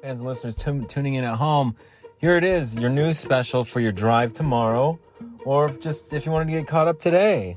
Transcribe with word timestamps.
fans 0.00 0.20
and 0.20 0.28
listeners 0.28 0.56
t- 0.56 0.84
tuning 0.88 1.14
in 1.14 1.24
at 1.24 1.36
home, 1.36 1.76
here 2.16 2.36
it 2.36 2.44
is, 2.44 2.74
your 2.74 2.90
news 2.90 3.18
special 3.18 3.64
for 3.64 3.80
your 3.80 3.92
drive 3.92 4.32
tomorrow, 4.32 4.98
or 5.44 5.68
just 5.68 6.12
if 6.12 6.24
you 6.24 6.32
wanted 6.32 6.46
to 6.46 6.52
get 6.52 6.66
caught 6.66 6.88
up 6.88 6.98
today. 6.98 7.56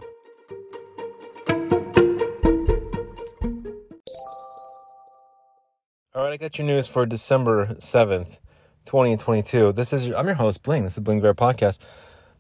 All 6.16 6.24
right, 6.24 6.34
I 6.34 6.38
got 6.38 6.58
your 6.58 6.68
news 6.68 6.86
for 6.88 7.06
December 7.06 7.76
7th, 7.76 8.38
2022. 8.86 9.72
This 9.72 9.94
is 9.94 10.08
your, 10.08 10.18
I'm 10.18 10.26
your 10.26 10.36
host, 10.36 10.64
Bling. 10.64 10.84
This 10.84 10.94
is 10.94 11.00
Bling 11.00 11.22
Bear 11.22 11.34
Podcast. 11.34 11.80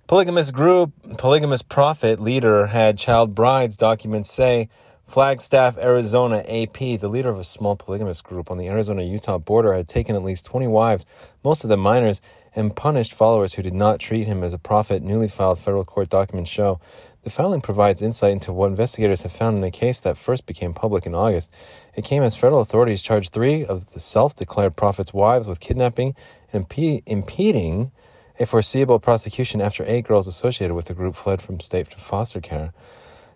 Polygamous 0.07 0.51
group, 0.51 0.91
polygamous 1.17 1.61
prophet 1.61 2.19
leader 2.19 2.67
had 2.67 2.97
child 2.97 3.33
brides, 3.33 3.77
documents 3.77 4.31
say. 4.31 4.67
Flagstaff, 5.07 5.77
Arizona, 5.77 6.43
AP, 6.47 6.99
the 6.99 7.07
leader 7.07 7.29
of 7.29 7.37
a 7.37 7.43
small 7.43 7.75
polygamous 7.75 8.21
group 8.21 8.49
on 8.49 8.57
the 8.57 8.67
Arizona 8.67 9.03
Utah 9.03 9.37
border, 9.37 9.73
had 9.73 9.87
taken 9.87 10.15
at 10.15 10.23
least 10.23 10.45
20 10.45 10.67
wives, 10.67 11.05
most 11.43 11.63
of 11.63 11.69
them 11.69 11.81
minors, 11.81 12.21
and 12.55 12.75
punished 12.75 13.13
followers 13.13 13.53
who 13.53 13.61
did 13.61 13.73
not 13.73 13.99
treat 13.99 14.27
him 14.27 14.43
as 14.43 14.53
a 14.53 14.57
prophet, 14.57 15.03
newly 15.03 15.27
filed 15.27 15.59
federal 15.59 15.85
court 15.85 16.09
documents 16.09 16.49
show. 16.49 16.79
The 17.23 17.29
filing 17.29 17.61
provides 17.61 18.01
insight 18.01 18.31
into 18.31 18.51
what 18.51 18.67
investigators 18.67 19.21
have 19.21 19.31
found 19.31 19.57
in 19.57 19.63
a 19.63 19.71
case 19.71 19.99
that 19.99 20.17
first 20.17 20.45
became 20.45 20.73
public 20.73 21.05
in 21.05 21.15
August. 21.15 21.51
It 21.95 22.03
came 22.03 22.21
as 22.21 22.35
federal 22.35 22.61
authorities 22.61 23.01
charged 23.01 23.31
three 23.31 23.65
of 23.65 23.91
the 23.93 23.99
self 23.99 24.35
declared 24.35 24.75
prophet's 24.75 25.13
wives 25.13 25.47
with 25.47 25.59
kidnapping 25.59 26.15
and 26.51 26.67
impe- 26.67 27.03
impeding 27.05 27.91
a 28.39 28.45
foreseeable 28.45 28.99
prosecution 28.99 29.61
after 29.61 29.85
eight 29.87 30.05
girls 30.05 30.27
associated 30.27 30.73
with 30.73 30.85
the 30.85 30.93
group 30.93 31.15
fled 31.15 31.41
from 31.41 31.59
state 31.59 31.89
to 31.91 31.97
foster 31.97 32.41
care. 32.41 32.73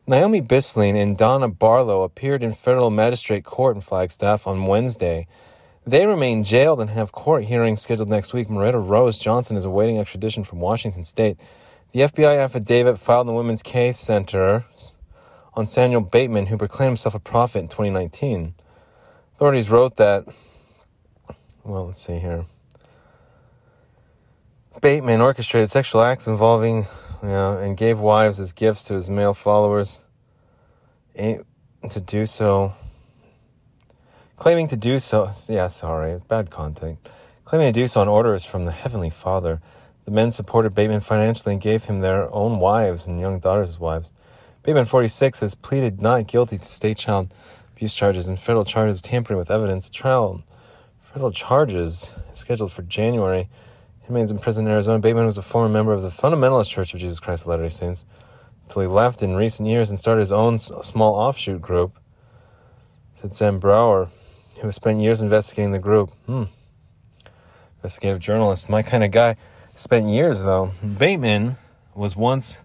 Naomi 0.10 0.42
Bistline 0.42 0.96
and 0.96 1.18
Donna 1.18 1.50
Barlow 1.50 2.04
appeared 2.04 2.42
in 2.42 2.54
federal 2.54 2.90
magistrate 2.90 3.44
court 3.44 3.76
in 3.76 3.82
Flagstaff 3.82 4.48
on 4.48 4.66
Wednesday. 4.66 5.28
They 5.86 6.06
remain 6.06 6.46
jailed 6.46 6.80
and 6.80 6.92
have 6.92 7.12
court 7.12 7.44
hearings 7.44 7.82
scheduled 7.82 8.08
next 8.08 8.34
week. 8.34 8.48
Moretta 8.48 8.80
Rose 8.80 9.20
Johnson 9.20 9.58
is 9.58 9.66
awaiting 9.66 10.00
extradition 10.00 10.46
from 10.46 10.62
Washington 10.62 11.04
state. 11.04 11.36
The 11.92 12.02
FBI 12.02 12.42
affidavit 12.42 13.00
filed 13.00 13.28
in 13.28 13.34
the 13.34 13.38
Women's 13.38 13.62
Case 13.62 14.00
Center 14.00 14.64
on 15.56 15.68
Samuel 15.68 16.00
Bateman, 16.00 16.46
who 16.46 16.58
proclaimed 16.58 16.92
himself 16.92 17.14
a 17.14 17.20
prophet 17.20 17.60
in 17.60 17.68
2019. 17.68 18.56
Authorities 19.36 19.70
wrote 19.70 19.98
that, 19.98 20.26
well, 21.66 21.88
let's 21.88 22.06
see 22.06 22.20
here. 22.20 22.46
Bateman 24.82 25.20
orchestrated 25.20 25.70
sexual 25.70 26.02
acts 26.02 26.28
involving 26.28 26.86
you 27.22 27.30
know, 27.30 27.58
and 27.58 27.78
gave 27.78 28.00
wives 28.00 28.40
as 28.40 28.54
gifts 28.54 28.84
to 28.84 28.94
his 28.94 29.10
male 29.10 29.34
followers 29.34 30.02
ain't 31.16 31.46
to 31.90 32.00
do 32.00 32.26
so, 32.26 32.74
claiming 34.36 34.68
to 34.68 34.78
do 34.78 35.00
so, 35.00 35.30
yeah, 35.50 35.68
sorry, 35.68 36.20
bad 36.28 36.50
content, 36.50 37.00
claiming 37.46 37.74
to 37.74 37.80
do 37.80 37.88
so 37.88 38.02
on 38.02 38.08
orders 38.08 38.46
from 38.46 38.66
the 38.66 38.72
Heavenly 38.72 39.10
Father. 39.10 39.62
The 40.06 40.12
men 40.12 40.32
supported 40.32 40.74
Bateman 40.74 41.02
financially 41.02 41.54
and 41.54 41.62
gave 41.62 41.84
him 41.84 42.00
their 42.00 42.34
own 42.34 42.60
wives 42.60 43.06
and 43.06 43.20
young 43.20 43.40
daughters 43.40 43.70
as 43.70 43.80
wives. 43.80 44.14
Bateman, 44.64 44.86
46, 44.86 45.40
has 45.42 45.56
pleaded 45.56 46.02
not 46.02 46.28
guilty 46.28 46.58
to 46.58 46.66
state 46.66 46.98
child 46.98 47.34
abuse 47.72 47.94
charges 47.94 48.28
and 48.28 48.40
federal 48.40 48.66
charges 48.66 48.98
of 48.98 49.04
tampering 49.04 49.38
with 49.38 49.52
evidence. 49.52 49.90
Trial 49.90 50.44
federal 51.04 51.32
charges 51.32 52.16
scheduled 52.32 52.72
for 52.72 52.82
January. 52.84 53.50
Remains 54.08 54.32
in 54.32 54.40
prison 54.40 54.66
in 54.66 54.72
Arizona. 54.72 55.00
Bateman 55.00 55.26
was 55.26 55.38
a 55.38 55.42
former 55.42 55.68
member 55.68 55.92
of 55.92 56.02
the 56.02 56.10
Fundamentalist 56.10 56.70
Church 56.70 56.94
of 56.94 57.00
Jesus 57.02 57.20
Christ 57.20 57.44
of 57.44 57.48
Latter-day 57.48 57.70
Saints 57.70 58.06
until 58.64 58.84
he 58.84 58.88
left 58.88 59.22
in 59.22 59.36
recent 59.36 59.68
years 59.68 59.90
and 59.90 60.00
started 60.00 60.22
his 60.22 60.32
own 60.32 60.60
small 60.60 61.16
offshoot 61.16 61.62
group, 61.62 61.92
said 63.14 63.34
Sam 63.34 63.60
Brower, 63.60 64.10
who 64.56 64.68
has 64.68 64.76
spent 64.76 65.02
years 65.02 65.20
investigating 65.20 65.74
the 65.74 65.80
group. 65.80 66.12
Hmm. 66.26 66.44
Investigative 67.80 68.22
journalist, 68.22 68.70
my 68.70 68.82
kind 68.82 69.04
of 69.04 69.12
guy. 69.12 69.36
Spent 69.76 70.08
years, 70.08 70.42
though. 70.42 70.72
Bateman 70.82 71.58
was 71.94 72.16
once 72.16 72.62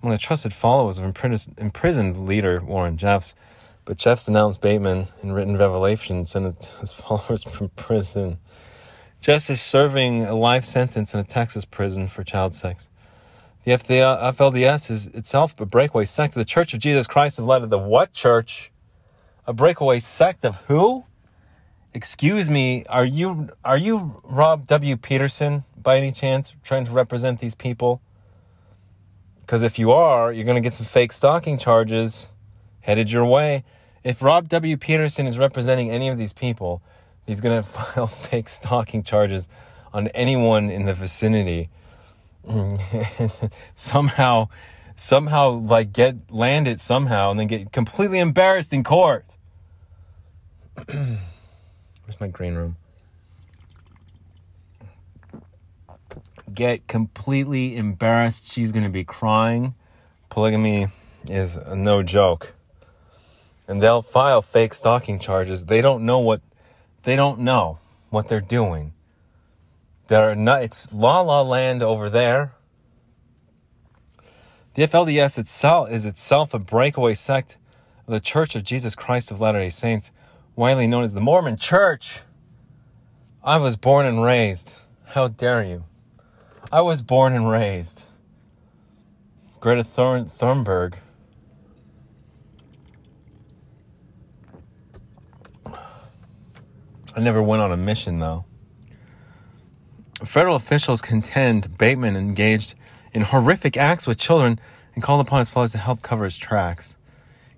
one 0.00 0.12
of 0.12 0.18
the 0.18 0.22
trusted 0.22 0.52
followers 0.52 0.98
of 0.98 1.04
imprisoned 1.04 2.26
leader 2.26 2.60
Warren 2.60 2.96
Jeffs, 2.96 3.36
but 3.84 3.96
Jeffs 3.96 4.26
denounced 4.26 4.60
Bateman 4.60 5.06
in 5.22 5.32
written 5.32 5.56
revelation, 5.56 6.26
sent 6.26 6.66
his 6.80 6.90
followers 6.92 7.44
from 7.44 7.68
prison 7.70 8.38
just 9.24 9.48
as 9.48 9.58
serving 9.58 10.22
a 10.26 10.34
life 10.34 10.66
sentence 10.66 11.14
in 11.14 11.20
a 11.20 11.24
Texas 11.24 11.64
prison 11.64 12.06
for 12.06 12.22
child 12.22 12.52
sex. 12.52 12.90
The 13.64 13.70
FLDS 13.70 14.90
is 14.90 15.06
itself 15.06 15.58
a 15.58 15.64
breakaway 15.64 16.04
sect 16.04 16.34
of 16.36 16.40
the 16.40 16.44
Church 16.44 16.74
of 16.74 16.80
Jesus 16.80 17.06
Christ 17.06 17.38
of 17.38 17.46
Latter. 17.46 17.64
The 17.64 17.78
what 17.78 18.12
church? 18.12 18.70
A 19.46 19.54
breakaway 19.54 20.00
sect 20.00 20.44
of 20.44 20.56
who? 20.66 21.04
Excuse 21.94 22.50
me, 22.50 22.84
are 22.90 23.06
you 23.06 23.48
are 23.64 23.78
you 23.78 24.20
Rob 24.24 24.66
W. 24.66 24.94
Peterson 24.98 25.64
by 25.74 25.96
any 25.96 26.12
chance 26.12 26.52
trying 26.62 26.84
to 26.84 26.92
represent 26.92 27.40
these 27.40 27.54
people? 27.54 28.02
Because 29.40 29.62
if 29.62 29.78
you 29.78 29.90
are, 29.92 30.34
you're 30.34 30.44
going 30.44 30.62
to 30.62 30.66
get 30.66 30.74
some 30.74 30.84
fake 30.84 31.12
stalking 31.12 31.56
charges 31.56 32.28
headed 32.80 33.10
your 33.10 33.24
way. 33.24 33.64
If 34.02 34.20
Rob 34.20 34.50
W. 34.50 34.76
Peterson 34.76 35.26
is 35.26 35.38
representing 35.38 35.90
any 35.90 36.10
of 36.10 36.18
these 36.18 36.34
people, 36.34 36.82
He's 37.26 37.40
going 37.40 37.62
to 37.62 37.68
file 37.68 38.06
fake 38.06 38.48
stalking 38.48 39.02
charges 39.02 39.48
on 39.92 40.08
anyone 40.08 40.70
in 40.70 40.84
the 40.84 40.94
vicinity. 40.94 41.70
somehow, 43.74 44.48
somehow, 44.96 45.50
like 45.50 45.92
get 45.92 46.30
land 46.30 46.68
it 46.68 46.80
somehow 46.80 47.30
and 47.30 47.40
then 47.40 47.46
get 47.46 47.72
completely 47.72 48.18
embarrassed 48.18 48.72
in 48.72 48.84
court. 48.84 49.24
Where's 50.88 52.20
my 52.20 52.28
green 52.28 52.54
room? 52.54 52.76
Get 56.52 56.86
completely 56.86 57.76
embarrassed. 57.76 58.52
She's 58.52 58.72
going 58.72 58.84
to 58.84 58.90
be 58.90 59.04
crying. 59.04 59.74
Polygamy 60.28 60.88
is 61.28 61.56
no 61.74 62.02
joke. 62.02 62.54
And 63.66 63.82
they'll 63.82 64.02
file 64.02 64.42
fake 64.42 64.74
stalking 64.74 65.18
charges. 65.18 65.64
They 65.64 65.80
don't 65.80 66.04
know 66.04 66.18
what 66.18 66.42
they 67.04 67.16
don't 67.16 67.40
know 67.40 67.78
what 68.10 68.28
they're 68.28 68.40
doing. 68.40 68.92
There 70.08 70.30
are 70.30 70.34
not, 70.34 70.62
it's 70.62 70.92
la 70.92 71.20
la 71.20 71.42
land 71.42 71.82
over 71.82 72.10
there. 72.10 72.52
The 74.74 74.82
FLDS 74.82 75.38
itself 75.38 75.90
is 75.90 76.04
itself 76.04 76.52
a 76.52 76.58
breakaway 76.58 77.14
sect 77.14 77.56
of 78.06 78.12
the 78.12 78.20
Church 78.20 78.56
of 78.56 78.64
Jesus 78.64 78.94
Christ 78.94 79.30
of 79.30 79.40
Latter 79.40 79.60
day 79.60 79.70
Saints, 79.70 80.12
widely 80.56 80.86
known 80.86 81.04
as 81.04 81.14
the 81.14 81.20
Mormon 81.20 81.56
Church. 81.56 82.20
I 83.42 83.58
was 83.58 83.76
born 83.76 84.04
and 84.04 84.22
raised. 84.22 84.74
How 85.06 85.28
dare 85.28 85.62
you? 85.62 85.84
I 86.72 86.80
was 86.80 87.02
born 87.02 87.34
and 87.34 87.48
raised. 87.48 88.02
Greta 89.60 89.84
Thunberg 89.84 90.94
I 97.16 97.20
never 97.20 97.42
went 97.42 97.62
on 97.62 97.70
a 97.70 97.76
mission, 97.76 98.18
though. 98.18 98.44
Federal 100.24 100.56
officials 100.56 101.00
contend 101.00 101.78
Bateman 101.78 102.16
engaged 102.16 102.74
in 103.12 103.22
horrific 103.22 103.76
acts 103.76 104.06
with 104.06 104.18
children 104.18 104.58
and 104.94 105.02
called 105.02 105.24
upon 105.24 105.38
his 105.40 105.48
followers 105.48 105.72
to 105.72 105.78
help 105.78 106.02
cover 106.02 106.24
his 106.24 106.36
tracks. 106.36 106.96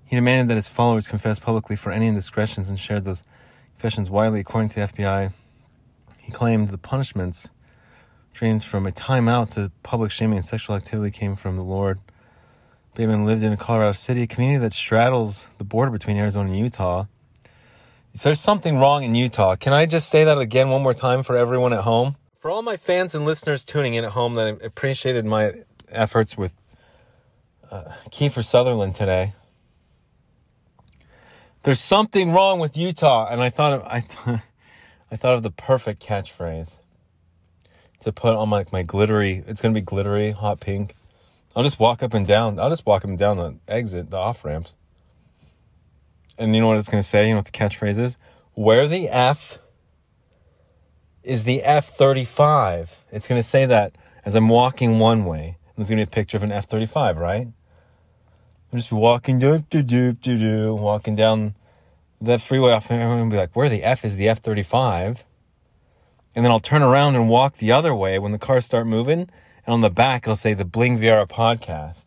He 0.05 0.17
demanded 0.17 0.49
that 0.49 0.57
his 0.57 0.69
followers 0.69 1.09
confess 1.09 1.39
publicly 1.39 1.77
for 1.77 1.91
any 1.91 2.07
indiscretions 2.07 2.69
and 2.69 2.79
shared 2.79 3.05
those 3.05 3.23
confessions 3.75 4.11
widely. 4.11 4.41
According 4.41 4.71
to 4.71 4.75
the 4.77 4.87
FBI, 4.87 5.33
he 6.21 6.33
claimed 6.33 6.69
the 6.69 6.79
punishments 6.79 7.49
ranged 8.41 8.67
from 8.67 8.87
a 8.87 8.91
timeout 8.91 9.51
to 9.51 9.73
public 9.83 10.11
shaming 10.11 10.37
and 10.37 10.47
sexual 10.47 10.77
activity 10.77 11.11
came 11.11 11.37
from 11.37 11.57
the 11.57 11.63
Lord. 11.63 11.99
Bateman 12.95 13.25
lived 13.25 13.43
in 13.43 13.53
a 13.53 13.57
Colorado 13.57 13.93
City, 13.93 14.23
a 14.23 14.27
community 14.27 14.59
that 14.59 14.73
straddles 14.73 15.49
the 15.59 15.65
border 15.65 15.91
between 15.91 16.17
Arizona 16.17 16.51
and 16.51 16.59
Utah. 16.59 17.07
There's 18.23 18.41
something 18.41 18.79
wrong 18.79 19.05
in 19.05 19.15
Utah. 19.15 19.57
Can 19.57 19.75
I 19.75 19.85
just 19.85 20.09
say 20.09 20.25
that 20.25 20.39
again 20.39 20.71
one 20.71 20.83
more 20.83 20.95
time 20.95 21.23
for 21.23 21.37
everyone 21.37 21.75
at 21.75 21.81
home? 21.81 22.17
For 22.39 22.51
all 22.51 22.63
my 22.63 22.79
fans 22.79 23.15
and 23.15 23.27
listeners 23.27 23.63
tuning 23.63 23.93
in 23.93 24.05
at 24.05 24.13
home 24.13 24.37
that 24.37 24.63
appreciated 24.65 25.27
my 25.27 25.53
efforts 25.91 26.37
with 26.37 26.53
uh, 27.71 27.93
Kiefer 28.11 28.43
Sutherland 28.43 28.95
today. 28.95 29.35
There's 31.65 31.81
something 31.81 32.33
wrong 32.33 32.59
with 32.59 32.77
Utah, 32.77 33.29
and 33.31 33.43
I 33.43 33.51
thought 33.51 33.73
of, 33.75 33.83
I, 33.85 34.01
th- 34.01 34.41
I 35.11 35.17
thought 35.17 35.35
of 35.35 35.43
the 35.43 35.51
perfect 35.51 36.03
catchphrase 36.03 36.79
to 38.01 38.13
put 38.13 38.35
on 38.35 38.49
my 38.49 38.65
my 38.73 38.83
glittery. 38.83 39.45
It's 39.47 39.61
gonna 39.61 39.75
be 39.75 39.83
glittery, 39.83 40.31
hot 40.31 40.61
pink. 40.61 40.95
I'll 41.55 41.65
just 41.65 41.79
walk 41.79 42.03
up 42.03 42.15
and 42.15 42.27
down. 42.27 42.59
I'll 42.59 42.71
just 42.71 42.87
walk 42.87 43.05
up 43.05 43.11
and 43.11 43.19
down 43.19 43.37
the 43.37 43.57
exit, 43.69 44.11
the 44.11 44.17
off 44.17 44.45
ramps. 44.45 44.73
And 46.39 46.55
you 46.55 46.61
know 46.61 46.69
what 46.69 46.79
it's 46.79 46.89
going 46.89 47.03
to 47.03 47.09
say? 47.09 47.25
You 47.25 47.31
know 47.31 47.39
what 47.39 47.47
the 47.47 47.51
catchphrase 47.51 47.99
is? 47.99 48.19
Where 48.55 48.87
the 48.89 49.09
F 49.09 49.59
is 51.23 51.45
the 51.45 51.63
F 51.63 51.89
35. 51.97 52.97
It's 53.11 53.27
going 53.27 53.39
to 53.39 53.47
say 53.47 53.67
that 53.67 53.97
as 54.25 54.35
I'm 54.35 54.49
walking 54.49 54.99
one 54.99 55.25
way. 55.25 55.59
There's 55.77 55.89
going 55.89 55.99
to 55.99 56.07
be 56.07 56.11
a 56.11 56.15
picture 56.15 56.37
of 56.37 56.43
an 56.43 56.53
F 56.53 56.67
35, 56.69 57.19
right? 57.19 57.49
I'm 58.73 58.79
just 58.79 58.93
walking, 58.93 59.39
do 59.39 59.59
do 59.59 59.83
do 59.83 60.13
do 60.13 60.39
do, 60.39 60.75
walking 60.75 61.15
down 61.15 61.55
that 62.21 62.41
freeway 62.41 62.73
off. 62.73 62.91
I'm 62.91 62.99
going 62.99 63.31
to 63.31 63.35
be 63.35 63.37
like, 63.37 63.55
where 63.55 63.69
the 63.69 63.83
F 63.83 64.05
is 64.05 64.17
the 64.17 64.29
F 64.29 64.41
35? 64.41 65.25
And 66.35 66.45
then 66.45 66.53
I'll 66.53 66.61
turn 66.61 66.83
around 66.83 67.15
and 67.15 67.29
walk 67.29 67.59
the 67.59 67.73
other 67.73 67.95
way 67.95 68.19
when 68.19 68.33
the 68.33 68.39
cars 68.39 68.65
start 68.65 68.87
moving. 68.87 69.29
And 69.67 69.75
on 69.75 69.81
the 69.81 69.91
back, 69.91 70.25
it'll 70.25 70.37
say 70.37 70.55
the 70.55 70.65
Bling 70.65 70.99
Viera 70.99 71.29
podcast. 71.29 72.06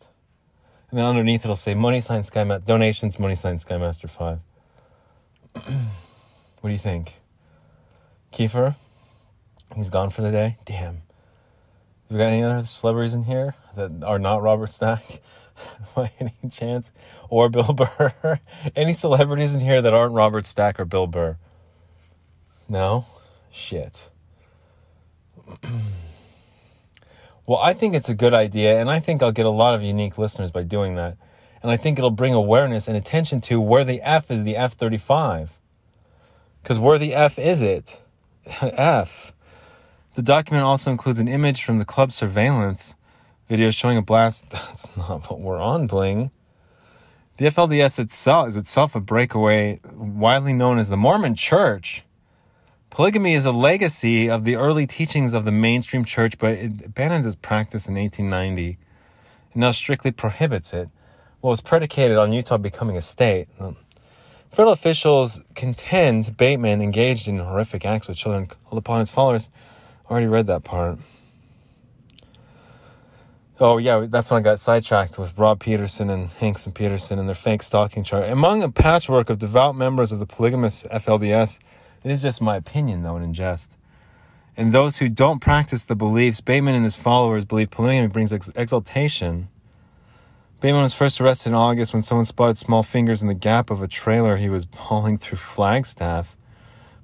And 0.90 0.98
then 0.98 1.06
underneath, 1.06 1.44
it'll 1.44 1.56
say 1.56 1.74
Money 1.74 2.00
Sign 2.00 2.24
Sky 2.24 2.42
Ma- 2.44 2.58
donations, 2.58 3.18
Money 3.18 3.36
Sign 3.36 3.58
Skymaster 3.58 4.10
5. 4.10 4.38
what 5.54 5.64
do 6.64 6.70
you 6.70 6.78
think? 6.78 7.14
Kiefer? 8.32 8.74
He's 9.76 9.90
gone 9.90 10.10
for 10.10 10.22
the 10.22 10.32
day? 10.32 10.56
Damn. 10.64 11.02
We 12.10 12.18
got 12.18 12.26
any 12.26 12.42
other 12.42 12.64
celebrities 12.66 13.14
in 13.14 13.24
here 13.24 13.54
that 13.76 14.02
are 14.02 14.18
not 14.18 14.42
Robert 14.42 14.70
Stack 14.70 15.20
by 15.94 16.10
any 16.18 16.34
chance? 16.50 16.90
Or 17.28 17.48
Bill 17.48 17.72
Burr? 17.72 18.40
any 18.76 18.94
celebrities 18.94 19.54
in 19.54 19.60
here 19.60 19.80
that 19.80 19.94
aren't 19.94 20.14
Robert 20.14 20.44
Stack 20.44 20.80
or 20.80 20.84
Bill 20.84 21.06
Burr? 21.06 21.36
No? 22.68 23.06
Shit. 23.52 24.10
well, 27.50 27.58
I 27.58 27.72
think 27.72 27.96
it's 27.96 28.08
a 28.08 28.14
good 28.14 28.32
idea, 28.32 28.80
and 28.80 28.88
I 28.88 29.00
think 29.00 29.24
I'll 29.24 29.32
get 29.32 29.44
a 29.44 29.50
lot 29.50 29.74
of 29.74 29.82
unique 29.82 30.16
listeners 30.18 30.52
by 30.52 30.62
doing 30.62 30.94
that. 30.94 31.16
And 31.60 31.72
I 31.72 31.76
think 31.76 31.98
it'll 31.98 32.12
bring 32.12 32.32
awareness 32.32 32.86
and 32.86 32.96
attention 32.96 33.40
to 33.40 33.60
where 33.60 33.82
the 33.82 34.00
F 34.02 34.30
is 34.30 34.44
the 34.44 34.56
F 34.56 34.74
35. 34.74 35.50
Because 36.62 36.78
where 36.78 36.96
the 36.96 37.12
F 37.12 37.40
is 37.40 37.60
it? 37.60 37.98
F. 38.62 39.32
The 40.14 40.22
document 40.22 40.64
also 40.64 40.92
includes 40.92 41.18
an 41.18 41.26
image 41.26 41.64
from 41.64 41.80
the 41.80 41.84
club 41.84 42.12
surveillance 42.12 42.94
video 43.48 43.72
showing 43.72 43.96
a 43.96 44.02
blast. 44.02 44.48
That's 44.50 44.86
not 44.96 45.28
what 45.28 45.40
we're 45.40 45.60
on, 45.60 45.88
Bling. 45.88 46.30
The 47.38 47.46
FLDS 47.46 47.98
itself 47.98 48.46
is 48.46 48.56
itself 48.56 48.94
a 48.94 49.00
breakaway 49.00 49.80
widely 49.92 50.52
known 50.52 50.78
as 50.78 50.88
the 50.88 50.96
Mormon 50.96 51.34
Church. 51.34 52.04
Polygamy 52.90 53.34
is 53.34 53.46
a 53.46 53.52
legacy 53.52 54.28
of 54.28 54.44
the 54.44 54.56
early 54.56 54.84
teachings 54.84 55.32
of 55.32 55.44
the 55.44 55.52
mainstream 55.52 56.04
church, 56.04 56.36
but 56.38 56.52
it 56.52 56.84
abandoned 56.84 57.24
its 57.24 57.36
practice 57.36 57.86
in 57.86 57.94
1890 57.94 58.78
and 59.52 59.60
now 59.60 59.70
strictly 59.70 60.10
prohibits 60.10 60.72
it. 60.72 60.88
What 61.40 61.50
was 61.50 61.60
predicated 61.60 62.18
on 62.18 62.32
Utah 62.32 62.58
becoming 62.58 62.96
a 62.96 63.00
state. 63.00 63.48
Federal 64.50 64.72
officials 64.72 65.40
contend 65.54 66.36
Bateman 66.36 66.82
engaged 66.82 67.28
in 67.28 67.38
horrific 67.38 67.86
acts 67.86 68.08
with 68.08 68.16
children 68.16 68.46
called 68.46 68.78
upon 68.78 68.98
his 68.98 69.10
followers. 69.10 69.48
Already 70.10 70.26
read 70.26 70.48
that 70.48 70.64
part. 70.64 70.98
Oh 73.60 73.78
yeah, 73.78 74.06
that's 74.08 74.30
when 74.30 74.40
I 74.40 74.42
got 74.42 74.58
sidetracked 74.58 75.16
with 75.16 75.38
Rob 75.38 75.60
Peterson 75.60 76.10
and 76.10 76.30
Hinkson 76.30 76.72
Peterson 76.72 77.18
and 77.18 77.28
their 77.28 77.36
fake 77.36 77.62
stalking 77.62 78.02
chart. 78.02 78.28
Among 78.28 78.62
a 78.62 78.70
patchwork 78.70 79.30
of 79.30 79.38
devout 79.38 79.76
members 79.76 80.10
of 80.10 80.18
the 80.18 80.26
polygamous 80.26 80.82
FLDS, 80.84 81.60
it 82.02 82.10
is 82.10 82.22
just 82.22 82.40
my 82.40 82.56
opinion, 82.56 83.02
though, 83.02 83.16
and 83.16 83.24
in 83.24 83.34
jest. 83.34 83.72
And 84.56 84.72
those 84.72 84.98
who 84.98 85.08
don't 85.08 85.40
practice 85.40 85.84
the 85.84 85.94
beliefs, 85.94 86.40
Bateman 86.40 86.74
and 86.74 86.84
his 86.84 86.96
followers 86.96 87.44
believe 87.44 87.70
polygamy 87.70 88.08
brings 88.08 88.32
ex- 88.32 88.50
exaltation. 88.54 89.48
Bateman 90.60 90.82
was 90.82 90.92
first 90.92 91.20
arrested 91.20 91.50
in 91.50 91.54
August 91.54 91.92
when 91.92 92.02
someone 92.02 92.26
spotted 92.26 92.58
small 92.58 92.82
fingers 92.82 93.22
in 93.22 93.28
the 93.28 93.34
gap 93.34 93.70
of 93.70 93.82
a 93.82 93.88
trailer 93.88 94.36
he 94.36 94.50
was 94.50 94.66
hauling 94.74 95.16
through 95.16 95.38
Flagstaff. 95.38 96.36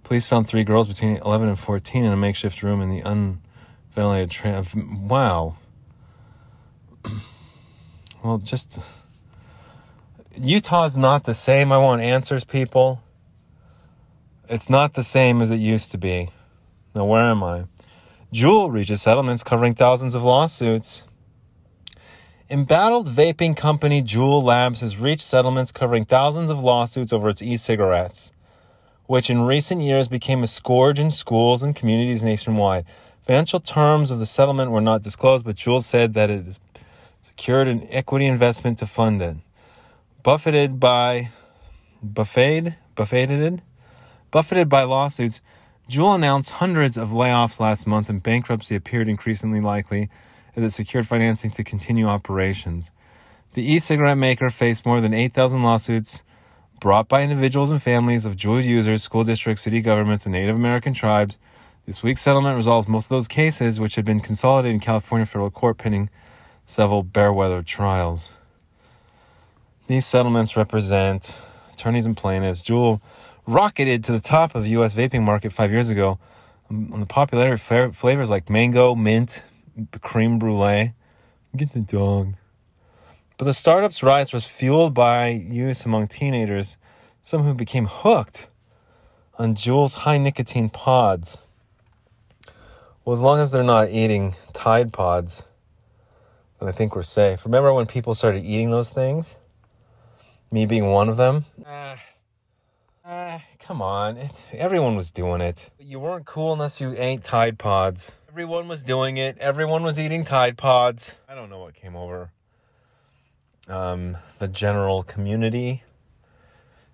Police 0.03 0.27
found 0.27 0.49
three 0.49 0.65
girls 0.65 0.87
between 0.89 1.17
11 1.17 1.49
and 1.49 1.59
14 1.59 2.05
in 2.05 2.13
a 2.13 2.17
makeshift 2.17 2.63
room 2.63 2.81
in 2.81 2.91
the 2.91 3.01
unventilated 3.01 4.31
trailer. 4.31 4.65
Wow. 4.75 5.57
well, 8.23 8.39
just. 8.39 8.79
Utah's 10.39 10.99
not 10.99 11.25
the 11.25 11.33
same. 11.33 11.73
I 11.73 11.79
want 11.79 12.03
answers, 12.03 12.45
people. 12.45 13.03
It's 14.49 14.71
not 14.71 14.95
the 14.95 15.03
same 15.03 15.43
as 15.43 15.51
it 15.51 15.59
used 15.59 15.91
to 15.91 15.99
be. 15.99 16.31
Now, 16.95 17.05
where 17.05 17.25
am 17.25 17.43
I? 17.43 17.65
Juul 18.33 18.73
reaches 18.73 19.03
settlements 19.03 19.43
covering 19.43 19.75
thousands 19.75 20.15
of 20.15 20.23
lawsuits. 20.23 21.05
Embattled 22.49 23.09
vaping 23.09 23.57
company 23.57 24.03
Juul 24.03 24.45
Labs 24.45 24.83
has 24.83 24.99
reached 24.99 25.23
settlements 25.23 25.73
covering 25.73 26.05
thousands 26.05 26.49
of 26.49 26.61
lawsuits 26.61 27.13
over 27.13 27.29
its 27.29 27.43
e 27.43 27.57
cigarettes, 27.57 28.33
which 29.07 29.29
in 29.29 29.43
recent 29.43 29.83
years 29.83 30.07
became 30.07 30.45
a 30.45 30.47
scourge 30.47 31.01
in 31.01 31.11
schools 31.11 31.65
and 31.65 31.75
communities 31.75 32.23
nationwide. 32.23 32.85
Financial 33.27 33.59
terms 33.59 34.13
of 34.13 34.21
the 34.21 34.27
settlement 34.27 34.71
were 34.71 34.81
not 34.81 35.03
disclosed, 35.03 35.45
but 35.45 35.57
Juul 35.57 35.83
said 35.83 36.15
that 36.15 36.31
it 36.31 36.45
has 36.45 36.61
secured 37.21 37.67
an 37.67 37.89
equity 37.91 38.27
investment 38.27 38.79
to 38.79 38.87
fund 38.87 39.21
it. 39.23 39.39
Buffeted 40.23 40.79
by 40.79 41.31
buffeted, 42.01 42.77
buffeted 42.95 43.61
Buffeted 44.37 44.69
by 44.69 44.83
lawsuits, 44.83 45.41
Juul 45.89 46.15
announced 46.15 46.51
hundreds 46.51 46.99
of 46.99 47.09
layoffs 47.09 47.59
last 47.59 47.87
month, 47.87 48.11
and 48.11 48.23
bankruptcy 48.23 48.77
appeared 48.77 49.09
increasingly 49.09 49.63
likely 49.63 50.11
as 50.55 50.63
it 50.63 50.71
secured 50.73 51.09
financing 51.09 51.51
to 51.53 51.65
continue 51.65 52.07
operations. 52.07 52.93
The 53.55 53.63
e 53.63 53.79
cigarette 53.79 54.19
maker 54.19 54.51
faced 54.51 54.85
more 54.85 55.01
than 55.01 55.15
8,000 55.15 55.63
lawsuits 55.63 56.23
brought 56.83 57.09
by 57.09 57.23
individuals 57.23 57.71
and 57.71 57.83
families 57.83 58.27
of 58.27 58.37
Juul 58.37 58.63
users, 58.63 59.03
school 59.03 59.25
districts, 59.25 59.63
city 59.63 59.81
governments, 59.81 60.27
and 60.27 60.35
Native 60.35 60.57
American 60.57 60.93
tribes. 60.93 61.39
This 61.87 62.03
week's 62.03 62.21
settlement 62.21 62.57
resolves 62.57 62.87
most 62.87 63.07
of 63.07 63.09
those 63.17 63.29
cases, 63.29 63.81
which 63.81 63.95
had 63.95 64.05
been 64.05 64.21
consolidated 64.21 64.75
in 64.75 64.81
California 64.81 65.25
federal 65.25 65.51
court 65.51 65.79
pending 65.79 66.11
several 66.67 67.03
bellwether 67.03 67.63
trials. 67.63 68.33
These 69.87 70.05
settlements 70.05 70.59
represent 70.59 71.39
attorneys 71.73 72.05
and 72.05 72.15
plaintiffs. 72.15 72.61
Juul 72.61 73.01
rocketed 73.47 74.05
to 74.05 74.13
the 74.13 74.21
top 74.21 74.55
of 74.55 74.65
the 74.65 74.71
U.S. 74.71 74.93
vaping 74.93 75.25
market 75.25 75.53
five 75.53 75.71
years 75.71 75.89
ago 75.91 76.19
um, 76.69 76.93
on 76.93 77.01
the 77.01 77.07
popularity 77.07 77.63
of 77.75 77.97
flavors 77.97 78.29
like 78.29 78.51
mango, 78.51 78.95
mint, 78.95 79.45
cream 80.01 80.39
brulee. 80.39 80.93
Get 81.57 81.73
the 81.73 81.81
dog. 81.81 82.35
But 83.39 83.45
the 83.45 83.55
startup's 83.55 84.03
rise 84.03 84.33
was 84.33 84.47
fueled 84.47 84.95
by 84.95 85.29
use 85.29 85.85
among 85.85 86.09
teenagers, 86.09 86.79
some 87.23 87.43
who 87.43 87.55
became 87.55 87.87
hooked 87.87 88.49
on 89.39 89.55
Juul's 89.55 89.95
high 89.95 90.19
nicotine 90.19 90.71
pods. 90.71 91.39
Well, 93.05 93.13
as 93.13 93.21
long 93.21 93.39
as 93.39 93.51
they're 93.51 93.63
not 93.63 93.91
eating 93.91 94.35
Tide 94.53 94.93
Pods, 94.93 95.45
then 96.59 96.69
I 96.69 96.73
think 96.73 96.97
we're 96.97 97.03
safe. 97.03 97.45
Remember 97.45 97.73
when 97.73 97.87
people 97.87 98.15
started 98.15 98.45
eating 98.45 98.71
those 98.71 98.91
things? 98.91 99.37
Me 100.51 100.67
being 100.67 100.87
one 100.87 101.09
of 101.09 101.17
them? 101.17 101.45
Uh. 101.65 101.97
Uh, 103.07 103.39
come 103.61 103.81
on. 103.81 104.17
It, 104.17 104.33
everyone 104.53 104.97
was 104.97 105.13
doing 105.13 105.41
it. 105.41 105.71
You 105.79 106.01
weren't 106.01 106.27
cool 106.27 106.53
unless 106.53 106.81
you 106.81 106.93
ate 106.99 107.23
Tide 107.23 107.57
Pods. 107.57 108.11
Everyone 108.29 108.67
was 108.67 108.83
doing 108.83 109.17
it. 109.17 109.39
Everyone 109.39 109.85
was 109.85 109.97
eating 109.97 110.25
Tide 110.25 110.59
Pods. 110.59 111.13
I 111.29 111.37
don't 111.37 111.49
know 111.49 111.61
what 111.61 111.75
came 111.75 111.95
over 111.95 112.33
um, 113.69 114.17
the 114.41 114.49
general 114.49 115.05
community 115.05 115.85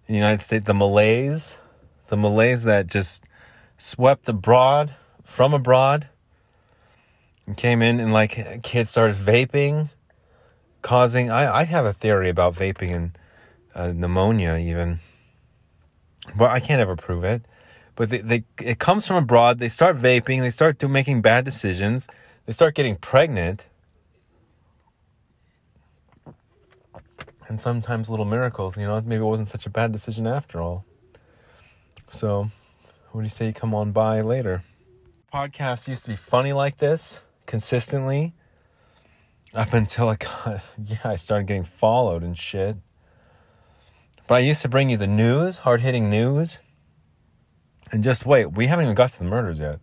in 0.06 0.12
the 0.12 0.14
United 0.14 0.42
States. 0.42 0.66
The 0.66 0.74
malaise. 0.74 1.56
The 2.08 2.18
malaise 2.18 2.64
that 2.64 2.88
just 2.88 3.24
swept 3.78 4.28
abroad, 4.28 4.94
from 5.24 5.54
abroad, 5.54 6.08
and 7.46 7.56
came 7.56 7.80
in 7.80 8.00
and 8.00 8.12
like 8.12 8.62
kids 8.62 8.90
started 8.90 9.16
vaping, 9.16 9.88
causing. 10.82 11.30
I, 11.30 11.60
I 11.60 11.64
have 11.64 11.86
a 11.86 11.94
theory 11.94 12.28
about 12.28 12.54
vaping 12.54 12.94
and 12.94 13.18
uh, 13.74 13.92
pneumonia 13.92 14.56
even 14.56 15.00
but 16.36 16.50
I 16.50 16.60
can't 16.60 16.80
ever 16.80 16.96
prove 16.96 17.24
it. 17.24 17.42
But 17.94 18.10
they, 18.10 18.18
they 18.18 18.44
it 18.58 18.78
comes 18.78 19.06
from 19.06 19.16
abroad. 19.16 19.58
They 19.58 19.68
start 19.68 19.96
vaping. 20.00 20.40
They 20.40 20.50
start 20.50 20.78
to 20.80 20.88
making 20.88 21.22
bad 21.22 21.44
decisions. 21.44 22.08
They 22.46 22.52
start 22.52 22.74
getting 22.74 22.96
pregnant. 22.96 23.66
And 27.48 27.60
sometimes 27.60 28.08
little 28.08 28.24
miracles, 28.24 28.78
you 28.78 28.86
know, 28.86 29.00
maybe 29.02 29.20
it 29.20 29.26
wasn't 29.26 29.50
such 29.50 29.66
a 29.66 29.70
bad 29.70 29.92
decision 29.92 30.26
after 30.26 30.62
all. 30.62 30.86
So, 32.10 32.50
what 33.10 33.20
do 33.20 33.24
you 33.24 33.30
say 33.30 33.46
you 33.46 33.52
come 33.52 33.74
on 33.74 33.92
by 33.92 34.22
later? 34.22 34.64
Podcasts 35.32 35.86
used 35.86 36.04
to 36.04 36.10
be 36.10 36.16
funny 36.16 36.52
like 36.52 36.78
this 36.78 37.20
consistently 37.46 38.32
up 39.54 39.72
until 39.72 40.08
I 40.08 40.16
got, 40.16 40.62
yeah, 40.84 40.98
I 41.04 41.16
started 41.16 41.46
getting 41.46 41.64
followed 41.64 42.22
and 42.22 42.36
shit. 42.38 42.76
But 44.32 44.36
I 44.36 44.44
used 44.44 44.62
to 44.62 44.68
bring 44.70 44.88
you 44.88 44.96
the 44.96 45.06
news, 45.06 45.58
hard 45.58 45.82
hitting 45.82 46.08
news. 46.08 46.58
And 47.92 48.02
just 48.02 48.24
wait, 48.24 48.46
we 48.46 48.66
haven't 48.66 48.86
even 48.86 48.94
got 48.94 49.12
to 49.12 49.18
the 49.18 49.26
murders 49.26 49.58
yet. 49.58 49.78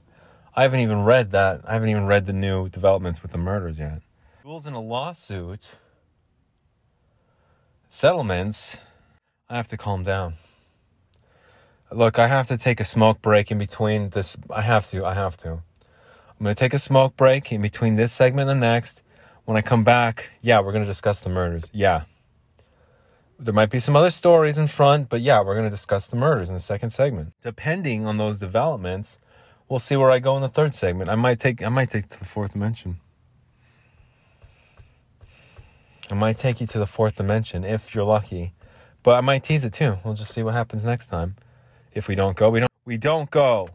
I 0.56 0.64
haven't 0.64 0.80
even 0.80 1.04
read 1.04 1.30
that. 1.34 1.62
I 1.66 1.74
haven't 1.74 1.90
even 1.90 2.08
read 2.08 2.26
the 2.26 2.34
new 2.34 2.68
developments 2.68 3.22
with 3.22 3.32
the 3.32 3.38
murders 3.38 3.78
yet. 3.78 4.02
Rules 4.44 4.66
in 4.66 4.74
a 4.74 4.82
lawsuit, 4.82 5.76
settlements, 7.90 8.78
I 9.48 9.58
have 9.58 9.68
to 9.68 9.78
calm 9.78 10.02
down. 10.02 10.34
Look, 11.92 12.18
I 12.18 12.28
have 12.28 12.48
to 12.48 12.58
take 12.58 12.80
a 12.80 12.86
smoke 12.86 13.22
break 13.22 13.52
in 13.52 13.60
between 13.60 14.10
this. 14.10 14.36
I 14.50 14.64
have 14.64 14.90
to. 14.90 15.06
I 15.06 15.14
have 15.14 15.38
to. 15.38 15.52
I'm 15.52 16.44
going 16.44 16.56
to 16.56 16.60
take 16.60 16.74
a 16.74 16.80
smoke 16.80 17.16
break 17.16 17.52
in 17.52 17.62
between 17.62 17.98
this 17.98 18.12
segment 18.12 18.50
and 18.50 18.60
the 18.60 18.68
next. 18.68 19.04
When 19.46 19.58
I 19.58 19.62
come 19.62 19.84
back, 19.84 20.32
yeah, 20.42 20.60
we're 20.60 20.72
going 20.72 20.86
to 20.86 20.90
discuss 20.90 21.20
the 21.20 21.30
murders. 21.30 21.66
Yeah. 21.72 22.06
There 23.42 23.54
might 23.54 23.70
be 23.70 23.80
some 23.80 23.96
other 23.96 24.10
stories 24.10 24.58
in 24.58 24.68
front, 24.68 25.08
but 25.08 25.22
yeah, 25.22 25.40
we're 25.40 25.54
going 25.54 25.66
to 25.66 25.70
discuss 25.70 26.06
the 26.06 26.18
murders 26.18 26.50
in 26.50 26.56
the 26.56 26.60
second 26.60 26.90
segment. 26.90 27.32
Depending 27.42 28.06
on 28.06 28.18
those 28.18 28.38
developments, 28.38 29.18
we'll 29.70 29.80
see 29.80 29.96
where 29.96 30.12
I 30.12 30.20
go 30.20 30.36
in 30.36 30.42
the 30.42 30.50
third 30.50 30.76
segment. 30.76 31.10
I 31.10 31.16
might 31.16 31.40
take 31.40 31.64
I 31.64 31.70
might 31.70 31.90
take 31.90 32.10
to 32.10 32.20
the 32.20 32.26
fourth 32.26 32.52
dimension. 32.52 33.00
I 36.12 36.16
might 36.16 36.38
take 36.38 36.60
you 36.60 36.68
to 36.68 36.80
the 36.80 36.86
fourth 36.86 37.16
dimension 37.16 37.64
if 37.64 37.96
you're 37.96 38.04
lucky. 38.04 38.54
But 39.04 39.12
I 39.12 39.22
might 39.22 39.46
tease 39.46 39.64
it 39.64 39.72
too. 39.72 39.98
We'll 40.04 40.16
just 40.16 40.34
see 40.34 40.44
what 40.44 40.54
happens 40.54 40.84
next 40.84 41.08
time. 41.08 41.38
If 41.94 42.10
we 42.10 42.16
don't 42.16 42.36
go, 42.36 42.50
we 42.50 42.60
don't 42.60 42.72
we 42.84 42.98
don't 42.98 43.32
go. 43.32 43.70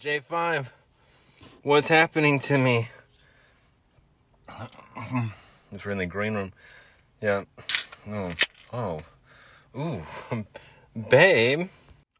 J5. 0.00 0.66
What's 1.62 1.86
happening 1.86 2.40
to 2.40 2.58
me? 2.58 2.88
It's 5.70 5.86
in 5.86 5.98
the 5.98 6.06
green 6.06 6.34
room. 6.34 6.52
Yeah. 7.22 7.44
Oh. 8.08 8.30
Oh. 8.72 9.00
Ooh. 9.78 10.02
Babe. 11.08 11.68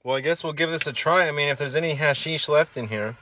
Well, 0.04 0.16
I 0.16 0.20
guess 0.20 0.44
we'll 0.44 0.52
give 0.52 0.70
this 0.70 0.86
a 0.86 0.92
try. 0.92 1.26
I 1.26 1.32
mean, 1.32 1.48
if 1.48 1.58
there's 1.58 1.74
any 1.74 1.94
hashish 1.94 2.48
left 2.48 2.76
in 2.76 2.86
here. 2.86 3.16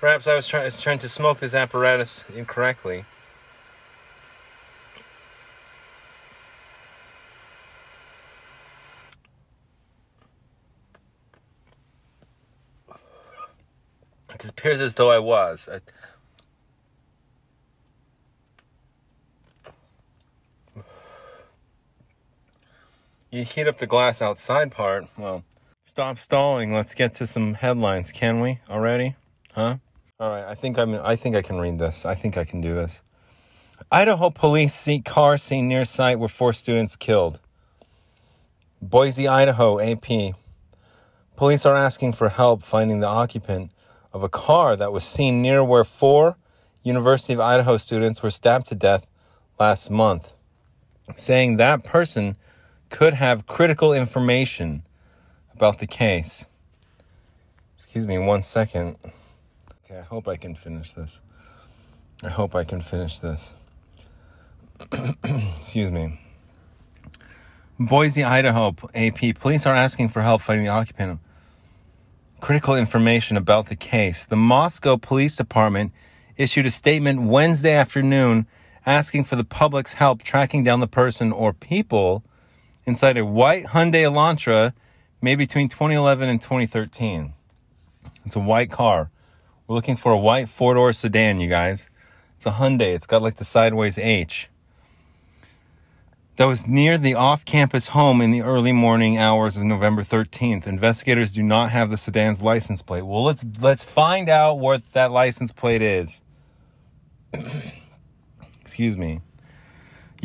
Perhaps 0.00 0.26
I 0.26 0.34
was, 0.34 0.46
try- 0.46 0.64
was 0.64 0.80
trying 0.80 0.98
to 0.98 1.08
smoke 1.08 1.40
this 1.40 1.54
apparatus 1.54 2.24
incorrectly. 2.34 3.04
It 14.34 14.50
appears 14.50 14.80
as 14.80 14.94
though 14.94 15.10
I 15.10 15.18
was. 15.18 15.68
I... 15.70 15.80
You 23.30 23.44
heat 23.44 23.66
up 23.66 23.78
the 23.78 23.86
glass 23.86 24.22
outside 24.22 24.70
part. 24.70 25.06
Well, 25.18 25.44
stop 25.84 26.18
stalling. 26.18 26.72
Let's 26.72 26.94
get 26.94 27.12
to 27.14 27.26
some 27.26 27.54
headlines, 27.54 28.12
can 28.12 28.40
we? 28.40 28.60
Already? 28.70 29.16
Huh? 29.52 29.76
All 30.20 30.30
right. 30.30 30.44
I 30.44 30.54
think 30.54 30.78
I'm. 30.78 30.94
I 30.94 31.16
think 31.16 31.34
I 31.34 31.42
can 31.42 31.58
read 31.58 31.78
this. 31.78 32.06
I 32.06 32.14
think 32.14 32.36
I 32.36 32.44
can 32.44 32.60
do 32.60 32.74
this. 32.74 33.02
Idaho 33.90 34.30
police 34.30 34.74
seek 34.74 35.04
car 35.04 35.36
seen 35.36 35.68
near 35.68 35.84
site 35.84 36.18
where 36.18 36.28
four 36.28 36.52
students 36.52 36.96
killed. 36.96 37.40
Boise, 38.80 39.26
Idaho, 39.26 39.80
AP. 39.80 40.34
Police 41.34 41.66
are 41.66 41.76
asking 41.76 42.12
for 42.12 42.28
help 42.28 42.62
finding 42.62 43.00
the 43.00 43.08
occupant 43.08 43.72
of 44.12 44.22
a 44.22 44.28
car 44.28 44.76
that 44.76 44.92
was 44.92 45.04
seen 45.04 45.42
near 45.42 45.62
where 45.62 45.84
four 45.84 46.36
University 46.82 47.32
of 47.32 47.40
Idaho 47.40 47.76
students 47.76 48.22
were 48.22 48.30
stabbed 48.30 48.68
to 48.68 48.74
death 48.74 49.06
last 49.58 49.90
month, 49.90 50.32
saying 51.16 51.56
that 51.56 51.84
person 51.84 52.36
could 52.90 53.14
have 53.14 53.46
critical 53.46 53.92
information 53.92 54.82
about 55.54 55.78
the 55.78 55.86
case. 55.86 56.46
Excuse 57.74 58.06
me 58.06 58.18
one 58.18 58.42
second. 58.42 58.96
Okay, 59.84 59.98
I 59.98 60.02
hope 60.02 60.28
I 60.28 60.36
can 60.36 60.54
finish 60.54 60.92
this. 60.92 61.20
I 62.22 62.28
hope 62.28 62.54
I 62.54 62.64
can 62.64 62.80
finish 62.80 63.18
this. 63.18 63.52
Excuse 65.60 65.90
me. 65.90 66.20
Boise, 67.78 68.24
Idaho, 68.24 68.74
AP. 68.94 69.36
Police 69.38 69.66
are 69.66 69.74
asking 69.74 70.08
for 70.08 70.22
help 70.22 70.40
finding 70.40 70.64
the 70.64 70.72
occupant 70.72 71.20
critical 72.40 72.76
information 72.76 73.36
about 73.36 73.66
the 73.66 73.76
case. 73.76 74.24
The 74.24 74.36
Moscow 74.36 74.96
Police 74.96 75.36
Department 75.36 75.92
issued 76.36 76.66
a 76.66 76.70
statement 76.70 77.22
Wednesday 77.22 77.72
afternoon 77.72 78.46
asking 78.84 79.24
for 79.24 79.36
the 79.36 79.44
public's 79.44 79.94
help 79.94 80.22
tracking 80.22 80.62
down 80.62 80.80
the 80.80 80.86
person 80.86 81.32
or 81.32 81.52
people 81.52 82.22
inside 82.86 83.16
a 83.16 83.24
white 83.24 83.66
Hyundai 83.66 84.02
Elantra 84.02 84.72
made 85.20 85.36
between 85.36 85.68
2011 85.68 86.28
and 86.28 86.40
2013. 86.40 87.34
It's 88.24 88.36
a 88.36 88.40
white 88.40 88.70
car. 88.70 89.10
We're 89.66 89.74
looking 89.74 89.96
for 89.96 90.12
a 90.12 90.18
white 90.18 90.48
four 90.48 90.74
door 90.74 90.92
sedan, 90.92 91.40
you 91.40 91.48
guys. 91.48 91.88
It's 92.36 92.46
a 92.46 92.52
Hyundai. 92.52 92.94
It's 92.94 93.06
got 93.06 93.22
like 93.22 93.36
the 93.36 93.44
sideways 93.44 93.98
H 93.98 94.48
that 96.36 96.44
was 96.44 96.66
near 96.66 96.98
the 96.98 97.14
off 97.14 97.44
campus 97.44 97.88
home 97.88 98.20
in 98.20 98.30
the 98.30 98.42
early 98.42 98.72
morning 98.72 99.16
hours 99.16 99.56
of 99.56 99.64
November 99.64 100.02
13th. 100.02 100.66
Investigators 100.66 101.32
do 101.32 101.42
not 101.42 101.70
have 101.70 101.90
the 101.90 101.96
sedan's 101.96 102.42
license 102.42 102.82
plate. 102.82 103.02
Well, 103.02 103.24
let's 103.24 103.44
let's 103.60 103.82
find 103.82 104.28
out 104.28 104.58
what 104.58 104.82
that 104.92 105.10
license 105.10 105.50
plate 105.50 105.82
is. 105.82 106.20
Excuse 108.60 108.96
me. 108.96 109.20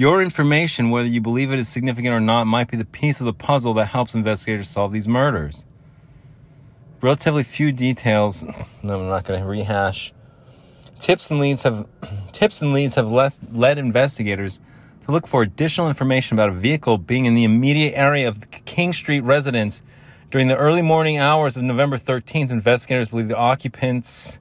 Your 0.01 0.23
information, 0.23 0.89
whether 0.89 1.07
you 1.07 1.21
believe 1.21 1.51
it 1.51 1.59
is 1.59 1.69
significant 1.69 2.11
or 2.11 2.19
not, 2.19 2.47
might 2.47 2.71
be 2.71 2.75
the 2.75 2.85
piece 2.85 3.19
of 3.19 3.25
the 3.27 3.33
puzzle 3.33 3.75
that 3.75 3.85
helps 3.85 4.15
investigators 4.15 4.67
solve 4.67 4.91
these 4.91 5.07
murders. 5.07 5.63
Relatively 7.01 7.43
few 7.43 7.71
details. 7.71 8.43
No, 8.81 8.99
I'm 8.99 9.09
not 9.09 9.25
going 9.25 9.39
to 9.39 9.45
rehash. 9.45 10.11
Tips 10.97 11.29
and 11.29 11.39
leads 11.39 11.61
have 11.61 11.87
tips 12.31 12.63
and 12.63 12.73
leads 12.73 12.95
have 12.95 13.11
less, 13.11 13.41
led 13.51 13.77
investigators 13.77 14.59
to 15.05 15.11
look 15.11 15.27
for 15.27 15.43
additional 15.43 15.87
information 15.87 16.35
about 16.35 16.49
a 16.49 16.53
vehicle 16.53 16.97
being 16.97 17.27
in 17.27 17.35
the 17.35 17.43
immediate 17.43 17.93
area 17.95 18.27
of 18.27 18.39
the 18.39 18.47
King 18.47 18.93
Street 18.93 19.19
residence 19.19 19.83
during 20.31 20.47
the 20.47 20.57
early 20.57 20.81
morning 20.81 21.19
hours 21.19 21.57
of 21.57 21.63
November 21.63 21.99
13th. 21.99 22.49
Investigators 22.49 23.09
believe 23.09 23.27
the 23.27 23.37
occupants 23.37 24.39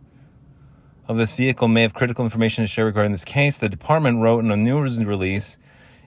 of 1.11 1.17
this 1.17 1.33
vehicle 1.33 1.67
may 1.67 1.83
have 1.83 1.93
critical 1.93 2.25
information 2.25 2.63
to 2.63 2.69
share 2.69 2.85
regarding 2.85 3.11
this 3.11 3.25
case. 3.25 3.59
The 3.59 3.69
department 3.69 4.21
wrote 4.21 4.45
in 4.45 4.51
a 4.53 4.57
news 4.57 5.05
release, 5.05 5.59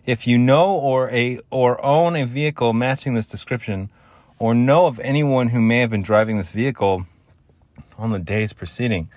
if 0.06 0.26
you 0.26 0.38
know 0.38 0.72
or 0.72 1.10
a 1.10 1.42
or 1.50 1.84
own 1.84 2.16
a 2.16 2.26
vehicle 2.26 2.72
matching 2.72 3.14
this 3.14 3.28
description 3.28 3.90
or 4.40 4.56
know 4.56 4.86
of 4.86 5.02
anyone 5.02 5.50
who 5.50 5.60
may 5.60 5.80
have 5.80 5.90
been 5.90 6.04
driving 6.04 6.38
this 6.38 6.52
vehicle 6.52 7.06
on 7.98 8.12
the 8.12 8.20
days 8.20 8.54
preceding 8.54 9.10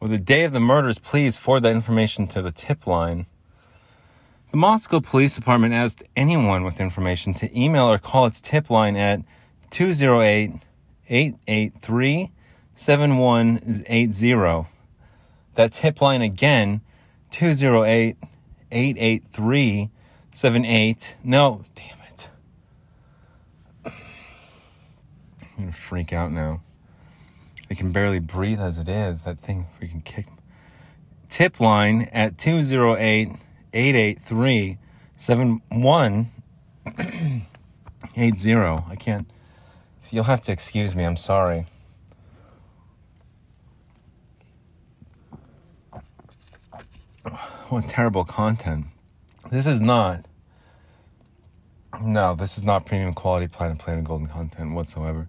or 0.00 0.08
the 0.08 0.18
day 0.18 0.42
of 0.42 0.52
the 0.52 0.58
murders, 0.58 0.98
please 0.98 1.36
forward 1.36 1.60
that 1.60 1.76
information 1.76 2.26
to 2.26 2.42
the 2.42 2.50
tip 2.50 2.84
line 2.84 3.26
the 4.50 4.56
Moscow 4.56 4.98
Police 4.98 5.36
Department 5.36 5.74
asked 5.74 6.02
anyone 6.16 6.64
with 6.64 6.80
information 6.80 7.34
to 7.34 7.56
email 7.56 7.84
or 7.84 7.98
call 7.98 8.26
its 8.26 8.40
tip 8.40 8.68
line 8.68 8.96
at 8.96 9.20
208 9.70 10.54
883 11.08 12.32
7180. 12.74 14.79
That 15.60 15.72
tip 15.72 16.00
line 16.00 16.22
again, 16.22 16.80
208 17.32 18.16
883 18.72 19.90
78. 20.32 21.16
No, 21.22 21.64
damn 21.74 21.98
it. 22.08 22.28
I'm 23.84 23.92
gonna 25.58 25.72
freak 25.72 26.14
out 26.14 26.32
now. 26.32 26.62
I 27.70 27.74
can 27.74 27.92
barely 27.92 28.20
breathe 28.20 28.58
as 28.58 28.78
it 28.78 28.88
is. 28.88 29.20
That 29.24 29.40
thing 29.40 29.66
freaking 29.78 30.02
kicked. 30.02 30.32
Tip 31.28 31.60
line 31.60 32.08
at 32.10 32.38
208 32.38 33.28
883 33.74 34.78
7180. 35.16 36.30
I 38.16 38.96
can't. 38.96 39.30
You'll 40.10 40.24
have 40.24 40.40
to 40.40 40.52
excuse 40.52 40.94
me. 40.94 41.04
I'm 41.04 41.18
sorry. 41.18 41.66
What 47.22 47.88
terrible 47.88 48.24
content. 48.24 48.86
This 49.50 49.66
is 49.66 49.80
not. 49.80 50.26
No, 52.00 52.34
this 52.34 52.56
is 52.56 52.64
not 52.64 52.86
premium 52.86 53.12
quality 53.14 53.48
Platinum 53.48 53.78
Planet 53.78 54.04
Golden 54.04 54.26
content 54.28 54.74
whatsoever. 54.74 55.28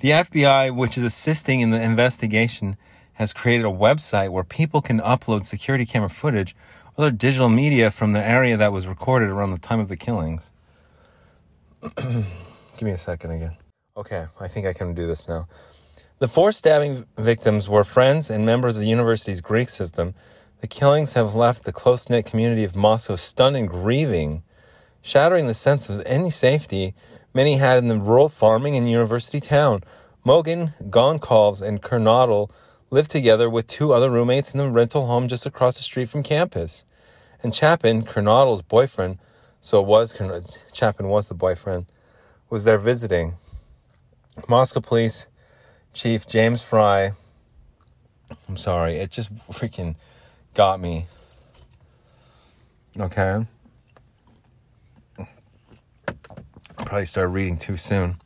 The 0.00 0.10
FBI, 0.10 0.74
which 0.74 0.96
is 0.96 1.04
assisting 1.04 1.60
in 1.60 1.70
the 1.70 1.80
investigation, 1.80 2.76
has 3.14 3.32
created 3.32 3.64
a 3.64 3.70
website 3.70 4.30
where 4.30 4.44
people 4.44 4.82
can 4.82 5.00
upload 5.00 5.44
security 5.44 5.86
camera 5.86 6.10
footage 6.10 6.54
or 6.96 7.04
other 7.04 7.10
digital 7.10 7.48
media 7.48 7.90
from 7.90 8.12
the 8.12 8.24
area 8.24 8.56
that 8.56 8.72
was 8.72 8.86
recorded 8.86 9.30
around 9.30 9.50
the 9.50 9.58
time 9.58 9.80
of 9.80 9.88
the 9.88 9.96
killings. 9.96 10.50
Give 11.96 12.82
me 12.82 12.92
a 12.92 12.98
second 12.98 13.32
again. 13.32 13.56
Okay, 13.96 14.26
I 14.40 14.48
think 14.48 14.66
I 14.66 14.72
can 14.72 14.94
do 14.94 15.06
this 15.06 15.28
now. 15.28 15.48
The 16.18 16.28
four 16.28 16.52
stabbing 16.52 17.06
victims 17.18 17.68
were 17.68 17.84
friends 17.84 18.30
and 18.30 18.46
members 18.46 18.76
of 18.76 18.82
the 18.82 18.88
university's 18.88 19.40
Greek 19.40 19.68
system. 19.68 20.14
The 20.62 20.68
killings 20.68 21.14
have 21.14 21.34
left 21.34 21.64
the 21.64 21.72
close 21.72 22.08
knit 22.08 22.24
community 22.24 22.62
of 22.62 22.76
Moscow 22.76 23.16
stunned 23.16 23.56
and 23.56 23.68
grieving, 23.68 24.44
shattering 25.02 25.48
the 25.48 25.54
sense 25.54 25.88
of 25.88 26.00
any 26.06 26.30
safety 26.30 26.94
many 27.34 27.56
had 27.56 27.78
in 27.78 27.88
the 27.88 27.98
rural 27.98 28.28
farming 28.28 28.76
and 28.76 28.88
university 28.88 29.40
town. 29.40 29.82
Mogen, 30.24 30.74
Goncalves, 30.88 31.62
and 31.62 31.82
Kernodle 31.82 32.48
lived 32.90 33.10
together 33.10 33.50
with 33.50 33.66
two 33.66 33.92
other 33.92 34.08
roommates 34.08 34.52
in 34.54 34.58
the 34.58 34.70
rental 34.70 35.06
home 35.06 35.26
just 35.26 35.44
across 35.44 35.78
the 35.78 35.82
street 35.82 36.08
from 36.08 36.22
campus. 36.22 36.84
And 37.42 37.52
Chapin, 37.52 38.04
Kernodle's 38.04 38.62
boyfriend, 38.62 39.18
so 39.60 39.80
it 39.80 39.86
was 39.86 40.16
Chapin 40.72 41.08
was 41.08 41.26
the 41.26 41.34
boyfriend, 41.34 41.86
was 42.48 42.62
there 42.62 42.78
visiting. 42.78 43.34
Moscow 44.48 44.78
Police 44.78 45.26
Chief 45.92 46.24
James 46.24 46.62
Fry. 46.62 47.14
I'm 48.48 48.56
sorry, 48.56 48.98
it 48.98 49.10
just 49.10 49.34
freaking 49.50 49.96
got 50.54 50.80
me. 50.80 51.06
Okay. 52.98 53.46
probably 56.76 57.06
started 57.06 57.28
reading 57.28 57.56
too 57.56 57.78
soon. 57.78 58.20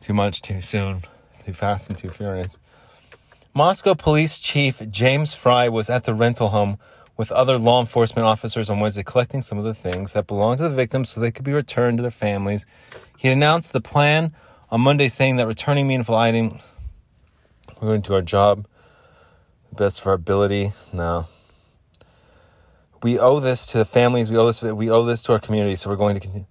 Too 0.00 0.14
much 0.14 0.40
too 0.40 0.62
soon. 0.62 1.02
Too 1.44 1.52
fast 1.52 1.90
and 1.90 1.98
too 1.98 2.08
furious. 2.08 2.56
Moscow 3.52 3.92
Police 3.92 4.38
Chief 4.38 4.80
James 4.90 5.34
Fry 5.34 5.68
was 5.68 5.90
at 5.90 6.04
the 6.04 6.14
rental 6.14 6.48
home 6.48 6.78
with 7.18 7.30
other 7.30 7.58
law 7.58 7.80
enforcement 7.80 8.26
officers 8.26 8.70
on 8.70 8.80
Wednesday 8.80 9.02
collecting 9.02 9.42
some 9.42 9.58
of 9.58 9.64
the 9.64 9.74
things 9.74 10.14
that 10.14 10.26
belonged 10.26 10.58
to 10.58 10.64
the 10.64 10.74
victims 10.74 11.10
so 11.10 11.20
they 11.20 11.30
could 11.30 11.44
be 11.44 11.52
returned 11.52 11.98
to 11.98 12.02
their 12.02 12.10
families. 12.10 12.64
He 13.18 13.28
announced 13.28 13.74
the 13.74 13.82
plan 13.82 14.32
on 14.70 14.80
Monday, 14.80 15.08
saying 15.08 15.36
that 15.36 15.46
returning 15.46 15.86
meaningful 15.86 16.14
items, 16.14 16.62
we're 17.78 17.88
going 17.88 18.00
to 18.00 18.08
do 18.08 18.14
our 18.14 18.22
job 18.22 18.66
the 19.68 19.76
best 19.76 20.00
of 20.00 20.06
our 20.06 20.14
ability. 20.14 20.72
No. 20.94 21.26
We 23.02 23.18
owe 23.18 23.40
this 23.40 23.66
to 23.68 23.78
the 23.78 23.84
families. 23.84 24.30
We 24.30 24.36
owe 24.36 24.46
this. 24.46 24.62
We 24.62 24.90
owe 24.90 25.04
this 25.04 25.22
to 25.24 25.32
our 25.32 25.38
community. 25.38 25.76
So 25.76 25.90
we're 25.90 25.96
going 25.96 26.14
to 26.14 26.20
continue. 26.20 26.46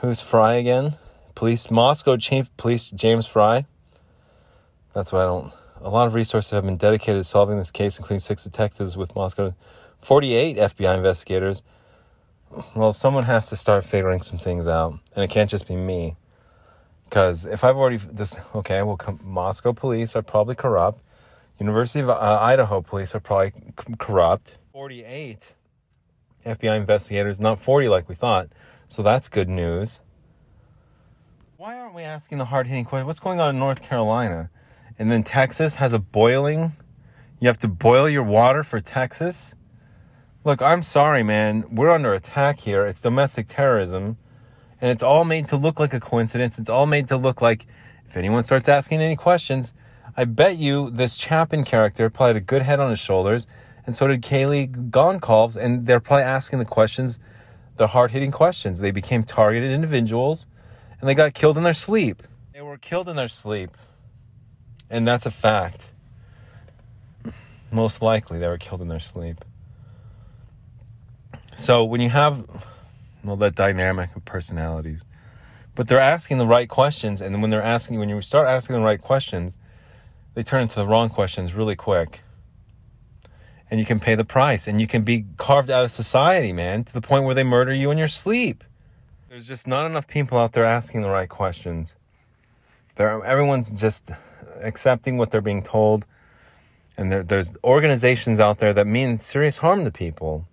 Who's 0.00 0.20
Fry 0.20 0.54
again? 0.54 0.96
Police 1.34 1.70
Moscow 1.70 2.16
Chief 2.16 2.54
Police 2.56 2.90
James 2.90 3.26
Fry. 3.26 3.66
That's 4.94 5.12
what 5.12 5.22
I 5.22 5.24
don't. 5.24 5.52
A 5.80 5.90
lot 5.90 6.06
of 6.06 6.14
resources 6.14 6.50
have 6.52 6.64
been 6.64 6.76
dedicated 6.76 7.20
to 7.20 7.24
solving 7.24 7.58
this 7.58 7.70
case, 7.70 7.98
including 7.98 8.20
six 8.20 8.44
detectives 8.44 8.96
with 8.96 9.16
Moscow, 9.16 9.54
48 10.00 10.56
FBI 10.56 10.96
investigators. 10.96 11.62
Well, 12.74 12.92
someone 12.92 13.24
has 13.24 13.48
to 13.48 13.56
start 13.56 13.84
figuring 13.84 14.22
some 14.22 14.38
things 14.38 14.66
out, 14.66 14.98
and 15.14 15.24
it 15.24 15.28
can't 15.28 15.50
just 15.50 15.66
be 15.66 15.74
me. 15.74 16.16
Because 17.04 17.44
if 17.44 17.64
I've 17.64 17.76
already 17.76 17.96
this, 17.96 18.34
okay, 18.54 18.82
well, 18.82 18.98
Moscow 19.22 19.72
police 19.72 20.14
are 20.14 20.22
probably 20.22 20.54
corrupt. 20.54 21.02
University 21.58 22.00
of 22.00 22.10
uh, 22.10 22.38
Idaho 22.40 22.80
police 22.80 23.14
are 23.14 23.20
probably 23.20 23.52
c- 23.78 23.94
corrupt. 23.98 24.54
48 24.72 25.52
FBI 26.46 26.76
investigators, 26.78 27.38
not 27.38 27.60
40 27.60 27.88
like 27.88 28.08
we 28.08 28.14
thought. 28.14 28.48
So 28.88 29.02
that's 29.02 29.28
good 29.28 29.50
news. 29.50 30.00
Why 31.58 31.78
aren't 31.78 31.94
we 31.94 32.04
asking 32.04 32.38
the 32.38 32.46
hard 32.46 32.66
hitting 32.66 32.86
question? 32.86 33.06
What's 33.06 33.20
going 33.20 33.38
on 33.38 33.50
in 33.50 33.58
North 33.58 33.82
Carolina? 33.82 34.48
And 34.98 35.12
then 35.12 35.24
Texas 35.24 35.74
has 35.74 35.92
a 35.92 35.98
boiling. 35.98 36.72
You 37.38 37.48
have 37.48 37.58
to 37.60 37.68
boil 37.68 38.08
your 38.08 38.22
water 38.22 38.62
for 38.62 38.80
Texas. 38.80 39.54
Look, 40.42 40.62
I'm 40.62 40.80
sorry, 40.80 41.22
man. 41.22 41.64
We're 41.70 41.90
under 41.90 42.14
attack 42.14 42.60
here. 42.60 42.86
It's 42.86 43.02
domestic 43.02 43.48
terrorism. 43.48 44.16
And 44.80 44.90
it's 44.90 45.02
all 45.02 45.26
made 45.26 45.48
to 45.48 45.58
look 45.58 45.78
like 45.78 45.92
a 45.92 46.00
coincidence. 46.00 46.58
It's 46.58 46.70
all 46.70 46.86
made 46.86 47.08
to 47.08 47.18
look 47.18 47.42
like 47.42 47.66
if 48.06 48.16
anyone 48.16 48.42
starts 48.42 48.70
asking 48.70 49.02
any 49.02 49.16
questions, 49.16 49.74
I 50.16 50.24
bet 50.24 50.56
you 50.56 50.88
this 50.88 51.16
Chapin 51.16 51.62
character 51.62 52.08
probably 52.08 52.28
had 52.28 52.36
a 52.36 52.46
good 52.46 52.62
head 52.62 52.80
on 52.80 52.88
his 52.88 52.98
shoulders. 52.98 53.46
And 53.86 53.96
so 53.96 54.06
did 54.06 54.22
Kaylee 54.22 54.90
Goncalves. 54.90 55.56
And 55.56 55.86
they're 55.86 56.00
probably 56.00 56.24
asking 56.24 56.58
the 56.58 56.64
questions, 56.64 57.18
the 57.76 57.88
hard 57.88 58.10
hitting 58.12 58.30
questions. 58.30 58.80
They 58.80 58.90
became 58.90 59.24
targeted 59.24 59.70
individuals 59.70 60.46
and 61.00 61.08
they 61.08 61.14
got 61.14 61.34
killed 61.34 61.56
in 61.56 61.64
their 61.64 61.74
sleep. 61.74 62.22
They 62.52 62.62
were 62.62 62.78
killed 62.78 63.08
in 63.08 63.16
their 63.16 63.28
sleep. 63.28 63.70
And 64.88 65.06
that's 65.06 65.26
a 65.26 65.30
fact. 65.30 65.86
Most 67.72 68.02
likely 68.02 68.38
they 68.38 68.46
were 68.46 68.58
killed 68.58 68.82
in 68.82 68.88
their 68.88 69.00
sleep. 69.00 69.44
So 71.56 71.84
when 71.84 72.00
you 72.00 72.10
have 72.10 72.46
well 73.24 73.36
that 73.36 73.54
dynamic 73.54 74.14
of 74.14 74.24
personalities, 74.24 75.04
but 75.74 75.88
they're 75.88 76.00
asking 76.00 76.38
the 76.38 76.46
right 76.46 76.68
questions, 76.68 77.20
and 77.20 77.40
when 77.40 77.50
they're 77.50 77.62
asking 77.62 77.98
when 77.98 78.08
you 78.08 78.20
start 78.20 78.46
asking 78.46 78.76
the 78.76 78.82
right 78.82 79.00
questions, 79.00 79.56
they 80.34 80.42
turn 80.42 80.62
into 80.62 80.76
the 80.76 80.86
wrong 80.86 81.08
questions 81.08 81.54
really 81.54 81.76
quick. 81.76 82.20
And 83.72 83.80
you 83.80 83.86
can 83.86 84.00
pay 84.00 84.14
the 84.14 84.24
price 84.24 84.68
and 84.68 84.82
you 84.82 84.86
can 84.86 85.00
be 85.00 85.24
carved 85.38 85.70
out 85.70 85.82
of 85.82 85.90
society, 85.90 86.52
man, 86.52 86.84
to 86.84 86.92
the 86.92 87.00
point 87.00 87.24
where 87.24 87.34
they 87.34 87.42
murder 87.42 87.72
you 87.72 87.90
in 87.90 87.96
your 87.96 88.06
sleep. 88.06 88.64
There's 89.30 89.46
just 89.48 89.66
not 89.66 89.86
enough 89.86 90.06
people 90.06 90.36
out 90.36 90.52
there 90.52 90.66
asking 90.66 91.00
the 91.00 91.08
right 91.08 91.26
questions. 91.30 91.96
There, 92.96 93.24
everyone's 93.24 93.70
just 93.70 94.10
accepting 94.60 95.16
what 95.16 95.30
they're 95.30 95.40
being 95.40 95.62
told. 95.62 96.04
And 96.98 97.10
there, 97.10 97.22
there's 97.22 97.56
organizations 97.64 98.40
out 98.40 98.58
there 98.58 98.74
that 98.74 98.86
mean 98.86 99.20
serious 99.20 99.56
harm 99.56 99.86
to 99.86 99.90
people. 99.90 100.46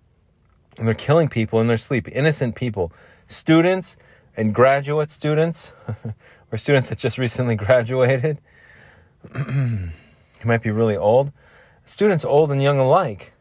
And 0.78 0.86
they're 0.86 0.94
killing 0.94 1.28
people 1.28 1.60
in 1.60 1.66
their 1.66 1.76
sleep, 1.76 2.08
innocent 2.10 2.54
people, 2.54 2.90
students 3.26 3.98
and 4.34 4.54
graduate 4.54 5.10
students, 5.10 5.74
or 6.50 6.56
students 6.56 6.88
that 6.88 6.96
just 6.96 7.18
recently 7.18 7.54
graduated. 7.66 8.38
you 9.36 9.90
might 10.46 10.62
be 10.62 10.70
really 10.70 10.96
old. 10.96 11.32
Students 11.90 12.24
old 12.24 12.52
and 12.52 12.62
young 12.62 12.78
alike. 12.78 13.32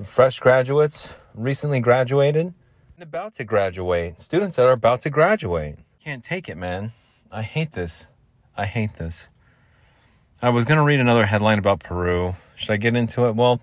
Fresh 0.00 0.38
graduates, 0.38 1.12
recently 1.34 1.80
graduated, 1.80 2.54
and 2.94 3.02
about 3.02 3.34
to 3.34 3.44
graduate. 3.44 4.22
Students 4.22 4.54
that 4.54 4.68
are 4.68 4.72
about 4.72 5.00
to 5.00 5.10
graduate. 5.10 5.74
Can't 6.04 6.22
take 6.22 6.48
it, 6.48 6.56
man. 6.56 6.92
I 7.32 7.42
hate 7.42 7.72
this. 7.72 8.06
I 8.56 8.66
hate 8.66 8.94
this. 8.94 9.28
I 10.40 10.50
was 10.50 10.64
going 10.64 10.78
to 10.78 10.84
read 10.84 11.00
another 11.00 11.26
headline 11.26 11.58
about 11.58 11.80
Peru. 11.80 12.36
Should 12.54 12.70
I 12.70 12.76
get 12.76 12.94
into 12.94 13.26
it? 13.26 13.34
Well, 13.34 13.60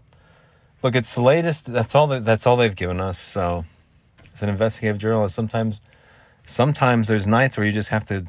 look, 0.83 0.93
it's 0.93 1.13
the 1.13 1.21
latest. 1.21 1.71
That's 1.71 1.95
all 1.95 2.07
that, 2.07 2.25
that's 2.25 2.45
all 2.45 2.57
they've 2.57 2.75
given 2.75 2.99
us. 2.99 3.17
So, 3.17 3.63
as 4.33 4.43
an 4.43 4.49
investigative 4.49 4.97
journalist, 4.97 5.33
sometimes 5.33 5.79
sometimes 6.45 7.07
there's 7.07 7.25
nights 7.25 7.55
where 7.55 7.65
you 7.65 7.71
just 7.71 7.89
have 7.89 8.03
to 8.07 8.15
you 8.15 8.25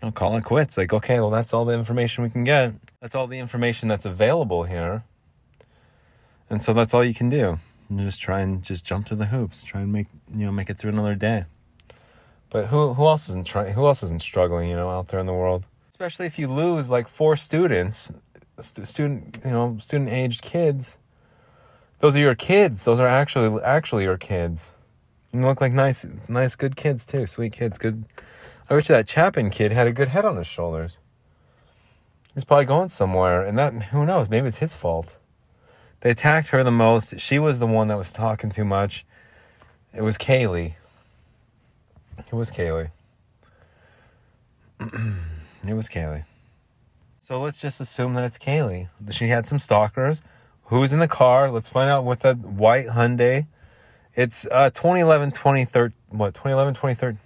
know, 0.00 0.12
call 0.12 0.34
it 0.38 0.44
quits. 0.44 0.78
Like, 0.78 0.94
okay, 0.94 1.20
well, 1.20 1.30
that's 1.30 1.52
all 1.52 1.66
the 1.66 1.74
information 1.74 2.24
we 2.24 2.30
can 2.30 2.44
get. 2.44 2.72
That's 3.02 3.14
all 3.14 3.26
the 3.26 3.38
information 3.38 3.90
that's 3.90 4.06
available 4.06 4.64
here. 4.64 5.04
And 6.48 6.62
so 6.62 6.72
that's 6.72 6.94
all 6.94 7.04
you 7.04 7.12
can 7.12 7.28
do. 7.28 7.58
Just 7.94 8.22
try 8.22 8.40
and 8.40 8.62
just 8.62 8.86
jump 8.86 9.04
to 9.06 9.14
the 9.14 9.26
hoops. 9.26 9.62
Try 9.62 9.82
and 9.82 9.92
make 9.92 10.06
you 10.34 10.46
know 10.46 10.52
make 10.52 10.70
it 10.70 10.78
through 10.78 10.92
another 10.92 11.14
day. 11.14 11.44
But 12.48 12.68
who 12.68 12.94
who 12.94 13.06
else 13.06 13.28
isn't 13.28 13.46
trying? 13.46 13.74
Who 13.74 13.86
else 13.86 14.02
isn't 14.02 14.22
struggling? 14.22 14.70
You 14.70 14.76
know, 14.76 14.88
out 14.88 15.08
there 15.08 15.20
in 15.20 15.26
the 15.26 15.34
world 15.34 15.66
especially 16.02 16.26
if 16.26 16.36
you 16.36 16.48
lose 16.48 16.90
like 16.90 17.06
four 17.06 17.36
students, 17.36 18.10
student, 18.58 19.38
you 19.44 19.52
know, 19.52 19.78
student 19.80 20.10
aged 20.10 20.42
kids. 20.42 20.96
Those 22.00 22.16
are 22.16 22.18
your 22.18 22.34
kids. 22.34 22.84
Those 22.84 22.98
are 22.98 23.06
actually 23.06 23.62
actually 23.62 24.02
your 24.02 24.18
kids. 24.18 24.72
You 25.32 25.42
look 25.42 25.60
like 25.60 25.72
nice, 25.72 26.04
nice, 26.28 26.56
good 26.56 26.74
kids 26.74 27.06
too. 27.06 27.28
Sweet 27.28 27.52
kids. 27.52 27.78
Good. 27.78 28.04
I 28.68 28.74
wish 28.74 28.88
that 28.88 29.08
Chapin 29.08 29.50
kid 29.50 29.70
had 29.70 29.86
a 29.86 29.92
good 29.92 30.08
head 30.08 30.24
on 30.24 30.36
his 30.36 30.48
shoulders. 30.48 30.98
He's 32.34 32.44
probably 32.44 32.64
going 32.64 32.88
somewhere, 32.88 33.42
and 33.42 33.58
that 33.58 33.74
who 33.84 34.06
knows? 34.06 34.28
Maybe 34.28 34.48
it's 34.48 34.58
his 34.58 34.74
fault. 34.74 35.16
They 36.00 36.10
attacked 36.10 36.48
her 36.48 36.64
the 36.64 36.70
most. 36.70 37.20
She 37.20 37.38
was 37.38 37.58
the 37.58 37.66
one 37.66 37.88
that 37.88 37.98
was 37.98 38.12
talking 38.12 38.50
too 38.50 38.64
much. 38.64 39.04
It 39.94 40.02
was 40.02 40.16
Kaylee. 40.16 40.74
It 42.18 42.32
was 42.32 42.50
Kaylee. 42.50 42.90
It 45.64 45.74
was 45.74 45.88
Kaylee. 45.88 46.24
So 47.20 47.40
let's 47.40 47.56
just 47.56 47.80
assume 47.80 48.14
that 48.14 48.24
it's 48.24 48.36
Kaylee. 48.36 48.88
She 49.12 49.28
had 49.28 49.46
some 49.46 49.60
stalkers. 49.60 50.20
Who's 50.64 50.92
in 50.92 50.98
the 50.98 51.06
car? 51.06 51.52
Let's 51.52 51.68
find 51.68 51.88
out 51.88 52.04
what 52.04 52.18
that 52.20 52.38
white 52.38 52.88
Hyundai. 52.88 53.46
It's 54.16 54.44
uh 54.50 54.70
2011 54.70 55.30
23rd 55.30 55.92
what 56.08 56.34
2011 56.34 56.74
23rd 56.74 57.18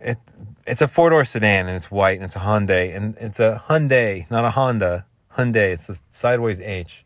it 0.00 0.18
it's 0.66 0.80
a 0.80 0.88
four 0.88 1.10
door 1.10 1.24
sedan 1.24 1.68
and 1.68 1.76
it's 1.76 1.90
white 1.90 2.16
and 2.16 2.24
it's 2.24 2.36
a 2.36 2.40
Hyundai 2.40 2.94
and 2.94 3.16
it's 3.18 3.40
a 3.40 3.62
Hyundai, 3.68 4.28
not 4.30 4.44
a 4.44 4.50
Honda. 4.50 5.06
Hyundai. 5.36 5.72
It's 5.72 5.88
a 5.88 5.96
sideways 6.10 6.60
H. 6.60 7.04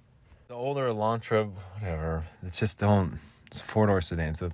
The 0.48 0.54
older 0.54 0.88
Elantra, 0.88 1.50
whatever. 1.74 2.24
It's 2.42 2.58
just 2.58 2.78
don't. 2.78 3.18
It's 3.46 3.60
a 3.60 3.64
four 3.64 3.86
door 3.86 4.00
sedan. 4.00 4.36
So 4.36 4.50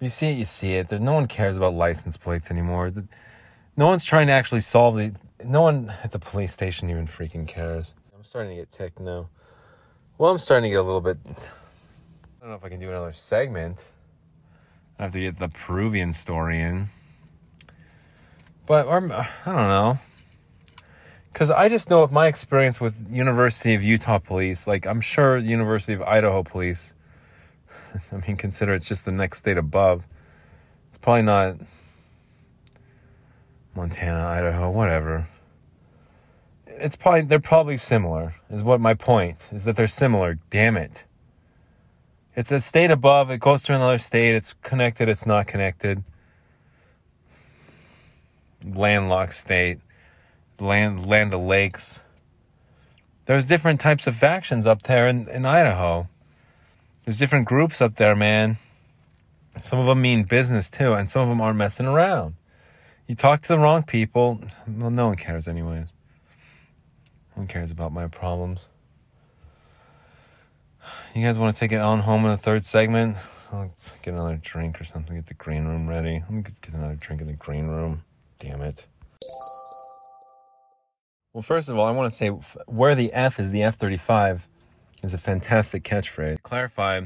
you 0.00 0.08
see 0.08 0.30
it, 0.30 0.38
you 0.38 0.44
see 0.44 0.74
it. 0.74 0.88
There, 0.88 0.98
no 0.98 1.12
one 1.12 1.26
cares 1.26 1.56
about 1.56 1.74
license 1.74 2.16
plates 2.16 2.50
anymore. 2.50 2.90
The, 2.90 3.06
no 3.76 3.86
one's 3.86 4.04
trying 4.04 4.28
to 4.28 4.32
actually 4.32 4.60
solve 4.60 4.96
the. 4.96 5.12
No 5.44 5.60
one 5.60 5.92
at 6.02 6.12
the 6.12 6.18
police 6.18 6.52
station 6.52 6.88
even 6.88 7.06
freaking 7.06 7.46
cares. 7.46 7.94
I'm 8.16 8.24
starting 8.24 8.50
to 8.50 8.56
get 8.56 8.72
ticked 8.72 9.00
now. 9.00 9.28
Well, 10.16 10.30
I'm 10.30 10.38
starting 10.38 10.70
to 10.70 10.70
get 10.70 10.80
a 10.80 10.82
little 10.82 11.02
bit. 11.02 11.18
I 11.26 11.34
don't 12.40 12.50
know 12.50 12.54
if 12.54 12.64
I 12.64 12.70
can 12.70 12.80
do 12.80 12.88
another 12.88 13.12
segment. 13.12 13.84
I 14.98 15.02
have 15.02 15.12
to 15.12 15.20
get 15.20 15.38
the 15.38 15.48
Peruvian 15.48 16.14
story 16.14 16.60
in. 16.60 16.88
But 18.66 18.86
or, 18.86 18.96
I 18.98 19.28
don't 19.44 19.68
know. 19.68 19.98
Because 21.32 21.50
I 21.50 21.68
just 21.68 21.90
know 21.90 22.02
of 22.02 22.10
my 22.10 22.26
experience 22.26 22.80
with 22.80 22.94
University 23.10 23.74
of 23.74 23.82
Utah 23.84 24.18
police, 24.18 24.66
like 24.66 24.86
I'm 24.86 25.00
sure 25.00 25.36
University 25.36 25.92
of 25.92 26.02
Idaho 26.02 26.42
police, 26.42 26.94
I 28.12 28.16
mean, 28.26 28.36
consider 28.36 28.74
it's 28.74 28.88
just 28.88 29.04
the 29.04 29.12
next 29.12 29.38
state 29.38 29.58
above. 29.58 30.04
It's 30.88 30.98
probably 30.98 31.22
not 31.22 31.56
Montana, 33.74 34.26
Idaho, 34.26 34.70
whatever. 34.70 35.28
It's 36.66 36.96
probably 36.96 37.22
they're 37.22 37.38
probably 37.38 37.76
similar. 37.76 38.34
Is 38.50 38.62
what 38.62 38.80
my 38.80 38.94
point 38.94 39.48
is 39.52 39.64
that 39.64 39.76
they're 39.76 39.86
similar. 39.86 40.38
Damn 40.50 40.76
it. 40.76 41.04
It's 42.34 42.50
a 42.50 42.60
state 42.60 42.90
above. 42.90 43.30
It 43.30 43.40
goes 43.40 43.62
to 43.64 43.74
another 43.74 43.98
state. 43.98 44.34
It's 44.34 44.54
connected. 44.62 45.08
It's 45.08 45.26
not 45.26 45.46
connected. 45.46 46.02
Landlocked 48.66 49.34
state, 49.34 49.78
land 50.58 51.06
land 51.06 51.32
of 51.32 51.40
lakes. 51.40 52.00
There's 53.26 53.46
different 53.46 53.80
types 53.80 54.06
of 54.06 54.16
factions 54.16 54.66
up 54.66 54.82
there 54.82 55.08
in, 55.08 55.28
in 55.28 55.46
Idaho. 55.46 56.08
There's 57.04 57.18
different 57.18 57.46
groups 57.46 57.80
up 57.80 57.96
there, 57.96 58.16
man. 58.16 58.58
Some 59.62 59.78
of 59.78 59.86
them 59.86 60.02
mean 60.02 60.24
business 60.24 60.68
too, 60.68 60.92
and 60.92 61.08
some 61.08 61.22
of 61.22 61.28
them 61.28 61.40
aren't 61.40 61.56
messing 61.56 61.86
around. 61.86 62.34
You 63.06 63.14
talk 63.14 63.42
to 63.42 63.48
the 63.48 63.58
wrong 63.58 63.84
people, 63.84 64.40
well, 64.66 64.90
no 64.90 65.08
one 65.08 65.16
cares, 65.16 65.46
anyways. 65.46 65.86
No 67.34 67.40
one 67.42 67.46
cares 67.46 67.70
about 67.70 67.92
my 67.92 68.08
problems. 68.08 68.66
You 71.14 71.24
guys 71.24 71.38
want 71.38 71.54
to 71.54 71.60
take 71.60 71.72
it 71.72 71.80
on 71.80 72.00
home 72.00 72.24
in 72.24 72.32
the 72.32 72.36
third 72.36 72.64
segment? 72.64 73.16
I'll 73.52 73.70
get 74.02 74.14
another 74.14 74.38
drink 74.42 74.80
or 74.80 74.84
something, 74.84 75.14
get 75.14 75.26
the 75.26 75.34
green 75.34 75.66
room 75.66 75.88
ready. 75.88 76.22
Let 76.28 76.30
me 76.30 76.42
get 76.42 76.74
another 76.74 76.96
drink 76.96 77.20
in 77.20 77.28
the 77.28 77.32
green 77.34 77.68
room. 77.68 78.02
Damn 78.38 78.62
it. 78.62 78.86
Well, 81.32 81.42
first 81.42 81.68
of 81.68 81.76
all, 81.76 81.86
I 81.86 81.90
want 81.90 82.10
to 82.10 82.16
say 82.16 82.28
where 82.66 82.94
the 82.94 83.12
F 83.12 83.38
is 83.38 83.50
the 83.50 83.62
F 83.62 83.76
35 83.76 84.46
is 85.02 85.14
a 85.14 85.18
fantastic 85.18 85.84
catchphrase. 85.84 86.42
Clarify 86.42 87.02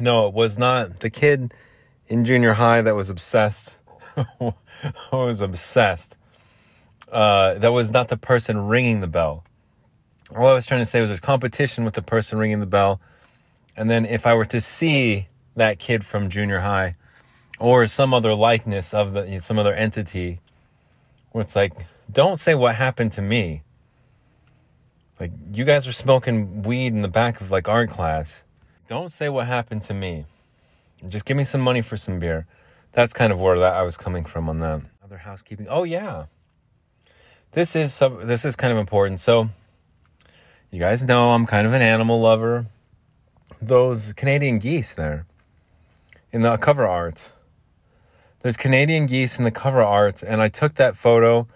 no, 0.00 0.26
it 0.28 0.34
was 0.34 0.56
not 0.58 1.00
the 1.00 1.10
kid 1.10 1.52
in 2.08 2.24
junior 2.24 2.54
high 2.54 2.80
that 2.82 2.94
was 2.94 3.10
obsessed. 3.10 3.78
was 5.12 5.40
obsessed. 5.40 6.16
Uh, 7.10 7.54
that 7.54 7.72
was 7.72 7.90
not 7.90 8.08
the 8.08 8.16
person 8.16 8.66
ringing 8.66 9.00
the 9.00 9.06
bell. 9.06 9.44
All 10.34 10.46
I 10.46 10.54
was 10.54 10.66
trying 10.66 10.80
to 10.80 10.86
say 10.86 11.00
was 11.00 11.10
there's 11.10 11.20
competition 11.20 11.84
with 11.84 11.94
the 11.94 12.02
person 12.02 12.38
ringing 12.38 12.60
the 12.60 12.66
bell. 12.66 13.00
And 13.76 13.90
then 13.90 14.06
if 14.06 14.26
I 14.26 14.34
were 14.34 14.46
to 14.46 14.60
see 14.60 15.28
that 15.56 15.78
kid 15.78 16.06
from 16.06 16.30
junior 16.30 16.60
high 16.60 16.94
or 17.62 17.86
some 17.86 18.12
other 18.12 18.34
likeness 18.34 18.92
of 18.92 19.12
the, 19.12 19.40
some 19.40 19.58
other 19.58 19.72
entity 19.74 20.40
where 21.30 21.42
it's 21.42 21.56
like, 21.56 21.72
don't 22.10 22.38
say 22.38 22.54
what 22.54 22.74
happened 22.74 23.12
to 23.12 23.22
me. 23.22 23.62
Like, 25.18 25.32
you 25.52 25.64
guys 25.64 25.86
are 25.86 25.92
smoking 25.92 26.62
weed 26.62 26.88
in 26.88 27.02
the 27.02 27.08
back 27.08 27.40
of 27.40 27.50
like 27.50 27.68
art 27.68 27.90
class 27.90 28.44
don't 28.92 29.10
say 29.10 29.30
what 29.30 29.46
happened 29.46 29.80
to 29.84 29.94
me. 29.94 30.26
Just 31.08 31.24
give 31.24 31.34
me 31.34 31.44
some 31.44 31.62
money 31.62 31.80
for 31.80 31.96
some 31.96 32.18
beer. 32.18 32.46
That's 32.92 33.14
kind 33.14 33.32
of 33.32 33.40
where 33.40 33.58
that 33.58 33.72
I 33.72 33.80
was 33.80 33.96
coming 33.96 34.26
from 34.26 34.50
on 34.50 34.60
that. 34.60 34.82
Other 35.02 35.16
housekeeping. 35.16 35.66
Oh 35.70 35.84
yeah. 35.84 36.26
This 37.52 37.74
is 37.74 37.94
sub, 37.94 38.20
this 38.22 38.44
is 38.44 38.54
kind 38.54 38.70
of 38.70 38.78
important. 38.78 39.18
So 39.18 39.48
you 40.70 40.78
guys 40.78 41.04
know 41.04 41.30
I'm 41.30 41.46
kind 41.46 41.66
of 41.66 41.72
an 41.72 41.80
animal 41.80 42.20
lover. 42.20 42.66
Those 43.62 44.12
Canadian 44.12 44.58
geese 44.58 44.92
there 44.92 45.24
in 46.30 46.42
the 46.42 46.54
cover 46.58 46.86
art. 46.86 47.30
There's 48.42 48.56
Canadian 48.56 49.06
geese 49.06 49.38
in 49.38 49.44
the 49.44 49.50
cover 49.50 49.82
art, 49.82 50.22
and 50.22 50.42
I 50.42 50.48
took 50.48 50.74
that 50.74 50.96
photo. 50.96 51.46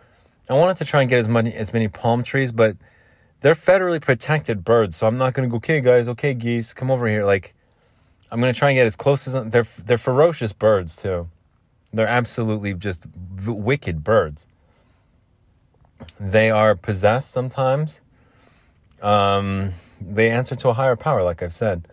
I 0.49 0.55
wanted 0.55 0.77
to 0.77 0.85
try 0.85 1.01
and 1.01 1.11
get 1.11 1.19
as 1.19 1.29
many 1.29 1.53
as 1.53 1.73
many 1.73 1.89
palm 1.89 2.23
trees, 2.23 2.53
but 2.53 2.77
they're 3.41 3.55
federally 3.55 4.01
protected 4.01 4.65
birds, 4.65 4.97
so 4.97 5.09
I'm 5.09 5.19
not 5.19 5.35
gonna 5.35 5.49
go. 5.49 5.57
Okay, 5.57 5.81
guys. 5.81 6.07
Okay, 6.07 6.33
geese, 6.33 6.73
come 6.73 6.91
over 6.91 7.09
here. 7.09 7.25
Like, 7.25 7.55
I'm 8.31 8.39
gonna 8.39 8.55
try 8.55 8.71
and 8.71 8.77
get 8.77 8.87
as 8.87 8.95
close 8.95 9.27
as 9.27 9.35
they're. 9.51 9.65
They're 9.85 9.99
ferocious 9.99 10.53
birds 10.53 10.97
too. 10.97 11.29
They're 11.93 12.07
absolutely 12.07 12.75
just 12.75 13.05
v- 13.05 13.53
wicked 13.53 14.05
birds. 14.05 14.47
They 16.21 16.51
are 16.51 16.77
possessed 16.77 17.31
sometimes. 17.31 18.01
Um, 19.03 19.73
they 20.01 20.31
answer 20.31 20.55
to 20.57 20.69
a 20.69 20.75
higher 20.75 20.97
power, 20.97 21.23
like 21.23 21.43
I've 21.43 21.53
said. 21.55 21.89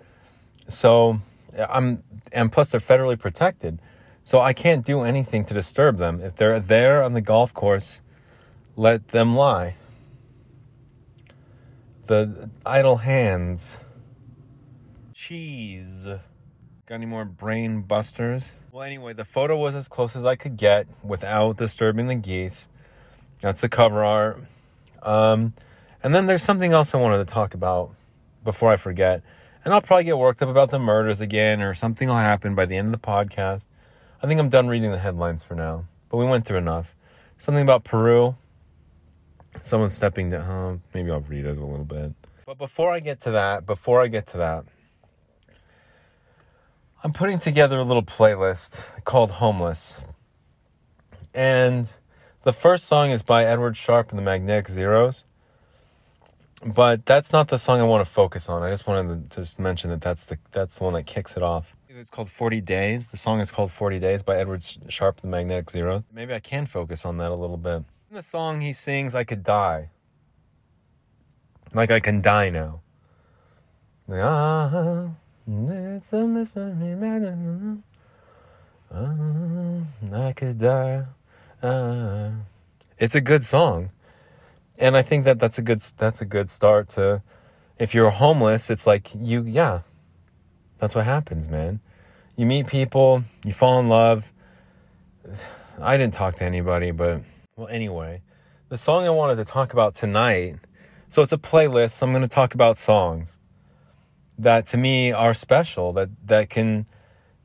So 0.67 1.19
I'm, 1.57 2.03
and 2.31 2.51
plus 2.51 2.71
they're 2.71 2.79
federally 2.79 3.17
protected. 3.17 3.79
So 4.23 4.39
I 4.39 4.53
can't 4.53 4.85
do 4.85 5.01
anything 5.01 5.45
to 5.45 5.53
disturb 5.53 5.97
them. 5.97 6.21
If 6.21 6.35
they're 6.35 6.59
there 6.59 7.03
on 7.03 7.13
the 7.13 7.21
golf 7.21 7.53
course, 7.53 8.01
let 8.75 9.09
them 9.09 9.35
lie 9.35 9.75
the 12.07 12.49
idle 12.65 12.97
hands. 12.97 13.79
Cheese. 15.13 16.07
Got 16.85 16.95
any 16.95 17.05
more 17.05 17.25
brain 17.25 17.81
busters? 17.81 18.51
Well, 18.71 18.83
anyway, 18.83 19.13
the 19.13 19.25
photo 19.25 19.57
was 19.57 19.75
as 19.75 19.87
close 19.87 20.15
as 20.15 20.25
I 20.25 20.35
could 20.35 20.57
get 20.57 20.87
without 21.03 21.57
disturbing 21.57 22.07
the 22.07 22.15
geese. 22.15 22.67
That's 23.39 23.61
the 23.61 23.69
cover 23.69 24.03
art. 24.03 24.43
Um, 25.01 25.53
and 26.01 26.13
then 26.13 26.25
there's 26.25 26.43
something 26.43 26.73
else 26.73 26.93
I 26.93 26.97
wanted 26.97 27.25
to 27.25 27.31
talk 27.31 27.53
about 27.53 27.91
before 28.43 28.71
I 28.71 28.75
forget. 28.75 29.21
And 29.63 29.73
I'll 29.73 29.81
probably 29.81 30.03
get 30.03 30.17
worked 30.17 30.41
up 30.41 30.49
about 30.49 30.71
the 30.71 30.79
murders 30.79 31.21
again, 31.21 31.61
or 31.61 31.73
something 31.73 32.09
will 32.09 32.15
happen 32.15 32.53
by 32.53 32.65
the 32.65 32.75
end 32.75 32.93
of 32.93 33.01
the 33.01 33.07
podcast. 33.07 33.67
I 34.23 34.27
think 34.27 34.39
I'm 34.39 34.49
done 34.49 34.67
reading 34.67 34.91
the 34.91 34.97
headlines 34.97 35.43
for 35.43 35.53
now, 35.53 35.85
but 36.09 36.17
we 36.17 36.25
went 36.25 36.45
through 36.45 36.57
enough. 36.57 36.95
Something 37.37 37.61
about 37.61 37.83
Peru 37.83 38.35
someone 39.61 39.89
stepping 39.89 40.29
down. 40.29 40.81
Maybe 40.93 41.11
I'll 41.11 41.21
read 41.21 41.45
it 41.45 41.57
a 41.57 41.65
little 41.65 41.85
bit. 41.85 42.13
But 42.45 42.57
before 42.57 42.91
I 42.91 42.99
get 42.99 43.21
to 43.21 43.31
that, 43.31 43.65
before 43.65 44.01
I 44.01 44.07
get 44.07 44.27
to 44.27 44.37
that, 44.37 44.65
I'm 47.03 47.13
putting 47.13 47.39
together 47.39 47.79
a 47.79 47.83
little 47.83 48.03
playlist 48.03 48.85
called 49.03 49.31
Homeless. 49.31 50.03
And 51.33 51.91
the 52.43 52.53
first 52.53 52.85
song 52.85 53.11
is 53.11 53.23
by 53.23 53.45
Edward 53.45 53.75
Sharpe 53.75 54.09
and 54.11 54.17
the 54.17 54.23
Magnetic 54.23 54.69
Zeros. 54.69 55.25
But 56.65 57.05
that's 57.05 57.33
not 57.33 57.49
the 57.49 57.57
song 57.57 57.81
I 57.81 57.83
want 57.83 58.05
to 58.05 58.09
focus 58.09 58.47
on. 58.47 58.63
I 58.63 58.69
just 58.69 58.87
wanted 58.87 59.29
to 59.31 59.41
just 59.41 59.59
mention 59.59 59.89
that 59.89 59.99
that's 59.99 60.23
the 60.23 60.37
that's 60.51 60.77
the 60.77 60.83
one 60.85 60.93
that 60.93 61.05
kicks 61.05 61.35
it 61.35 61.43
off. 61.43 61.72
It's 62.03 62.11
called 62.11 62.29
40 62.29 62.59
Days. 62.59 63.07
The 63.07 63.15
song 63.15 63.39
is 63.39 63.49
called 63.49 63.71
40 63.71 63.97
Days 63.97 64.23
by 64.23 64.37
Edward 64.37 64.61
Sharpe 64.89 65.23
and 65.23 65.31
the 65.31 65.37
Magnetic 65.37 65.71
Zero. 65.71 66.03
Maybe 66.11 66.33
I 66.33 66.41
can 66.41 66.65
focus 66.65 67.05
on 67.05 67.15
that 67.19 67.31
a 67.31 67.33
little 67.33 67.55
bit. 67.55 67.85
In 68.09 68.15
the 68.17 68.21
song, 68.21 68.59
he 68.59 68.73
sings, 68.73 69.15
I 69.15 69.23
could 69.23 69.41
die. 69.41 69.89
Like 71.73 71.91
I 71.91 72.01
can 72.01 72.21
die 72.21 72.49
now. 72.49 72.81
Like, 74.05 74.19
ah, 74.21 75.11
it's 75.47 76.11
a 76.11 76.27
mystery, 76.27 76.93
man. 76.93 77.83
Ah, 78.93 80.27
I 80.27 80.33
could 80.33 80.57
die. 80.57 81.05
Ah. 81.63 82.31
It's 82.99 83.15
a 83.15 83.21
good 83.21 83.45
song. 83.45 83.91
And 84.77 84.97
I 84.97 85.03
think 85.03 85.23
that 85.23 85.39
that's 85.39 85.57
a 85.57 85.61
good 85.61 85.79
that's 85.97 86.19
a 86.19 86.25
good 86.25 86.49
start 86.49 86.89
to 86.89 87.21
if 87.79 87.95
you're 87.95 88.09
homeless, 88.09 88.69
it's 88.69 88.85
like 88.85 89.11
you 89.15 89.43
yeah. 89.43 89.83
That's 90.79 90.95
what 90.95 91.05
happens, 91.05 91.47
man. 91.47 91.79
You 92.35 92.47
meet 92.47 92.65
people, 92.65 93.23
you 93.45 93.53
fall 93.53 93.79
in 93.79 93.89
love. 93.89 94.33
I 95.79 95.97
didn't 95.97 96.15
talk 96.15 96.35
to 96.35 96.43
anybody, 96.43 96.89
but 96.91 97.21
well, 97.55 97.67
anyway, 97.67 98.21
the 98.69 98.77
song 98.77 99.05
I 99.05 99.11
wanted 99.11 99.35
to 99.35 99.45
talk 99.45 99.71
about 99.71 99.93
tonight. 99.93 100.55
So 101.09 101.21
it's 101.21 101.31
a 101.31 101.37
playlist. 101.37 101.91
So 101.91 102.07
I'm 102.07 102.11
going 102.11 102.23
to 102.23 102.27
talk 102.27 102.55
about 102.55 102.77
songs 102.79 103.37
that 104.39 104.65
to 104.67 104.77
me 104.77 105.11
are 105.11 105.35
special, 105.35 105.93
that, 105.93 106.09
that 106.25 106.49
can 106.49 106.87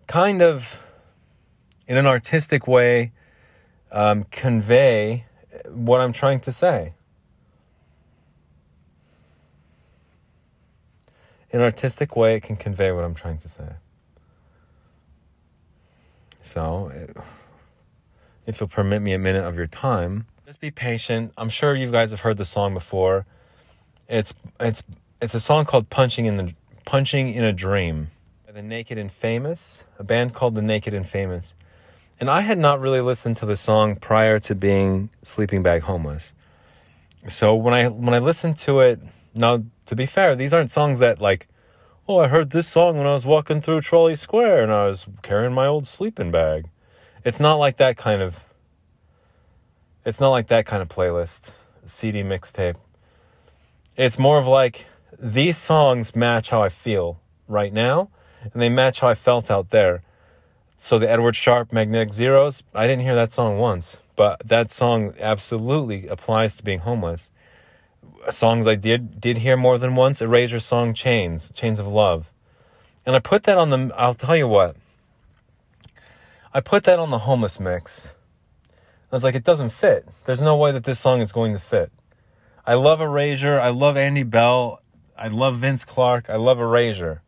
kind 0.06 0.40
of, 0.40 0.86
in 1.86 1.98
an 1.98 2.06
artistic 2.06 2.66
way, 2.66 3.12
um, 3.92 4.24
convey 4.30 5.26
what 5.68 6.00
I'm 6.00 6.14
trying 6.14 6.40
to 6.40 6.52
say. 6.52 6.94
In 11.50 11.60
an 11.60 11.64
artistic 11.64 12.16
way, 12.16 12.36
it 12.36 12.42
can 12.42 12.56
convey 12.56 12.90
what 12.92 13.04
I'm 13.04 13.14
trying 13.14 13.38
to 13.38 13.48
say. 13.48 13.72
So, 16.48 16.90
if 18.46 18.58
you'll 18.58 18.70
permit 18.70 19.02
me 19.02 19.12
a 19.12 19.18
minute 19.18 19.44
of 19.44 19.54
your 19.54 19.66
time. 19.66 20.26
Just 20.46 20.60
be 20.60 20.70
patient. 20.70 21.34
I'm 21.36 21.50
sure 21.50 21.74
you 21.74 21.90
guys 21.90 22.10
have 22.10 22.20
heard 22.20 22.38
the 22.38 22.46
song 22.46 22.72
before. 22.72 23.26
It's 24.08 24.32
it's 24.58 24.82
it's 25.20 25.34
a 25.34 25.40
song 25.40 25.66
called 25.66 25.90
"Punching 25.90 26.24
in 26.24 26.38
the 26.38 26.54
Punching 26.86 27.34
in 27.34 27.44
a 27.44 27.52
Dream" 27.52 28.10
by 28.46 28.52
the 28.52 28.62
Naked 28.62 28.96
and 28.96 29.12
Famous, 29.12 29.84
a 29.98 30.04
band 30.04 30.32
called 30.32 30.54
the 30.54 30.62
Naked 30.62 30.94
and 30.94 31.06
Famous. 31.06 31.54
And 32.18 32.30
I 32.30 32.40
had 32.40 32.56
not 32.56 32.80
really 32.80 33.02
listened 33.02 33.36
to 33.36 33.46
the 33.46 33.54
song 33.54 33.96
prior 33.96 34.40
to 34.40 34.54
being 34.54 35.10
sleeping 35.22 35.62
bag 35.62 35.82
homeless. 35.82 36.32
So 37.26 37.54
when 37.54 37.74
I 37.74 37.88
when 37.88 38.14
I 38.14 38.20
listened 38.20 38.56
to 38.60 38.80
it, 38.80 39.00
now 39.34 39.64
to 39.84 39.94
be 39.94 40.06
fair, 40.06 40.34
these 40.34 40.54
aren't 40.54 40.70
songs 40.70 40.98
that 41.00 41.20
like, 41.20 41.46
oh, 42.10 42.20
I 42.20 42.28
heard 42.28 42.50
this 42.50 42.66
song 42.66 42.96
when 42.96 43.06
I 43.06 43.12
was 43.12 43.26
walking 43.26 43.60
through 43.60 43.82
Trolley 43.82 44.16
Square 44.16 44.62
and 44.62 44.72
I 44.72 44.86
was 44.86 45.06
carrying 45.20 45.52
my 45.52 45.66
old 45.66 45.86
sleeping 45.86 46.30
bag. 46.30 46.70
It's 47.22 47.38
not 47.38 47.56
like 47.56 47.76
that 47.76 47.98
kind 47.98 48.22
of 48.22 48.44
it's 50.06 50.18
not 50.18 50.30
like 50.30 50.46
that 50.46 50.64
kind 50.64 50.80
of 50.80 50.88
playlist, 50.88 51.50
CD 51.84 52.22
mixtape. 52.22 52.76
It's 53.94 54.18
more 54.18 54.38
of 54.38 54.46
like 54.46 54.86
these 55.18 55.58
songs 55.58 56.16
match 56.16 56.48
how 56.48 56.62
I 56.62 56.70
feel 56.70 57.20
right 57.46 57.74
now 57.74 58.08
and 58.40 58.62
they 58.62 58.70
match 58.70 59.00
how 59.00 59.08
I 59.08 59.14
felt 59.14 59.50
out 59.50 59.68
there. 59.68 60.02
So 60.78 60.98
the 60.98 61.10
Edward 61.10 61.36
Sharpe 61.36 61.74
Magnetic 61.74 62.14
Zeros, 62.14 62.62
I 62.74 62.86
didn't 62.86 63.04
hear 63.04 63.16
that 63.16 63.32
song 63.32 63.58
once, 63.58 63.98
but 64.16 64.40
that 64.46 64.70
song 64.70 65.12
absolutely 65.20 66.06
applies 66.06 66.56
to 66.56 66.62
being 66.62 66.78
homeless. 66.78 67.28
Songs 68.30 68.66
I 68.66 68.74
did 68.74 69.20
did 69.20 69.38
hear 69.38 69.56
more 69.56 69.78
than 69.78 69.94
once, 69.94 70.20
Erasure 70.20 70.60
song 70.60 70.94
Chains, 70.94 71.50
Chains 71.52 71.78
of 71.78 71.86
Love. 71.86 72.30
And 73.06 73.16
I 73.16 73.20
put 73.20 73.44
that 73.44 73.58
on 73.58 73.70
the 73.70 73.94
I'll 73.96 74.14
tell 74.14 74.36
you 74.36 74.48
what. 74.48 74.76
I 76.52 76.60
put 76.60 76.84
that 76.84 76.98
on 76.98 77.10
the 77.10 77.20
homeless 77.20 77.58
mix. 77.58 78.10
I 79.10 79.16
was 79.16 79.24
like, 79.24 79.34
it 79.34 79.44
doesn't 79.44 79.70
fit. 79.70 80.06
There's 80.26 80.42
no 80.42 80.56
way 80.56 80.72
that 80.72 80.84
this 80.84 81.00
song 81.00 81.20
is 81.20 81.32
going 81.32 81.54
to 81.54 81.58
fit. 81.58 81.90
I 82.66 82.74
love 82.74 83.00
Erasure. 83.00 83.58
I 83.58 83.70
love 83.70 83.96
Andy 83.96 84.22
Bell. 84.22 84.82
I 85.16 85.28
love 85.28 85.56
Vince 85.56 85.84
Clarke. 85.84 86.28
I 86.28 86.36
love 86.36 86.60
Erasure. 86.60 87.22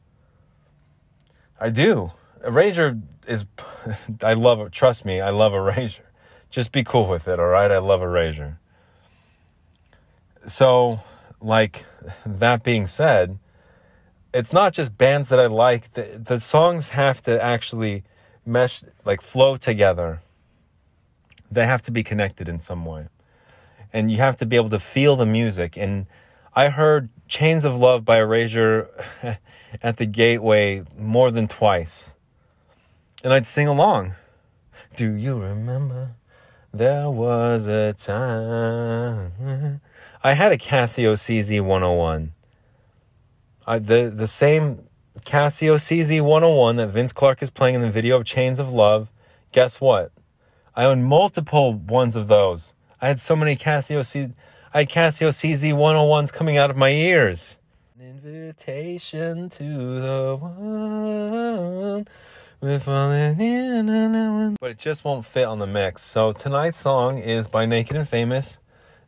I 1.58 1.70
do. 1.70 2.12
Erasure 2.44 2.98
is, 3.26 3.46
I 4.22 4.34
love. 4.34 4.70
Trust 4.70 5.06
me, 5.06 5.20
I 5.20 5.30
love 5.30 5.54
Erasure. 5.54 6.10
Just 6.50 6.72
be 6.72 6.84
cool 6.84 7.08
with 7.08 7.26
it, 7.26 7.40
all 7.40 7.46
right? 7.46 7.70
I 7.70 7.78
love 7.78 8.02
Erasure. 8.02 8.59
So, 10.46 11.00
like, 11.40 11.84
that 12.24 12.62
being 12.62 12.86
said, 12.86 13.38
it's 14.32 14.52
not 14.52 14.72
just 14.72 14.96
bands 14.96 15.28
that 15.28 15.40
I 15.40 15.46
like. 15.46 15.92
The, 15.92 16.20
the 16.22 16.40
songs 16.40 16.90
have 16.90 17.20
to 17.22 17.42
actually 17.42 18.04
mesh, 18.46 18.82
like, 19.04 19.20
flow 19.20 19.56
together. 19.56 20.22
They 21.50 21.66
have 21.66 21.82
to 21.82 21.90
be 21.90 22.02
connected 22.02 22.48
in 22.48 22.60
some 22.60 22.84
way. 22.84 23.08
And 23.92 24.10
you 24.10 24.18
have 24.18 24.36
to 24.36 24.46
be 24.46 24.56
able 24.56 24.70
to 24.70 24.78
feel 24.78 25.16
the 25.16 25.26
music. 25.26 25.76
And 25.76 26.06
I 26.54 26.68
heard 26.68 27.08
Chains 27.26 27.64
of 27.64 27.78
Love 27.78 28.04
by 28.04 28.18
Erasure 28.18 28.88
at 29.82 29.96
the 29.96 30.06
Gateway 30.06 30.84
more 30.96 31.30
than 31.30 31.48
twice. 31.48 32.12
And 33.22 33.32
I'd 33.32 33.46
sing 33.46 33.66
along. 33.66 34.14
Do 34.96 35.12
you 35.12 35.38
remember? 35.38 36.12
There 36.72 37.10
was 37.10 37.66
a 37.66 37.92
time. 37.94 39.80
I 40.22 40.34
had 40.34 40.52
a 40.52 40.58
Casio 40.58 41.14
CZ101. 41.14 42.28
I, 43.66 43.78
the, 43.78 44.12
the 44.14 44.26
same 44.26 44.86
Casio 45.20 45.76
CZ101 45.76 46.76
that 46.76 46.88
Vince 46.88 47.12
Clarke 47.12 47.42
is 47.42 47.48
playing 47.48 47.76
in 47.76 47.80
the 47.80 47.90
video 47.90 48.16
of 48.16 48.24
Chains 48.24 48.58
of 48.58 48.70
Love. 48.70 49.10
Guess 49.52 49.80
what? 49.80 50.12
I 50.76 50.84
own 50.84 51.02
multiple 51.02 51.72
ones 51.72 52.16
of 52.16 52.28
those. 52.28 52.74
I 53.00 53.08
had 53.08 53.18
so 53.18 53.34
many 53.34 53.56
Casio 53.56 54.04
C. 54.04 54.28
I 54.74 54.80
had 54.80 54.90
Casio 54.90 55.30
CZ101s 55.30 56.32
coming 56.32 56.58
out 56.58 56.70
of 56.70 56.76
my 56.76 56.90
ears. 56.90 57.56
An 57.98 58.06
invitation 58.06 59.48
to 59.48 60.00
the 60.00 60.36
one. 60.38 62.06
But 62.60 62.82
it 64.70 64.78
just 64.78 65.02
won't 65.02 65.24
fit 65.24 65.46
on 65.46 65.60
the 65.60 65.66
mix. 65.66 66.02
So 66.02 66.32
tonight's 66.32 66.78
song 66.78 67.18
is 67.18 67.48
by 67.48 67.64
Naked 67.64 67.96
and 67.96 68.06
Famous, 68.06 68.58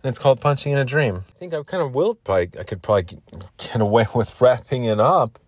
and 0.03 0.11
it's 0.11 0.19
called 0.19 0.41
"Punching 0.41 0.73
in 0.73 0.79
a 0.79 0.85
Dream." 0.85 1.25
I 1.29 1.39
think 1.39 1.55
I 1.55 1.63
kind 1.63 1.83
of 1.83 1.95
will. 1.95 2.15
Probably, 2.15 2.51
I 2.59 2.65
could 2.65 2.83
probably 2.83 3.19
get 3.59 3.81
away 3.81 4.07
with 4.15 4.41
wrapping 4.41 4.85
it 4.85 5.01
up 5.01 5.39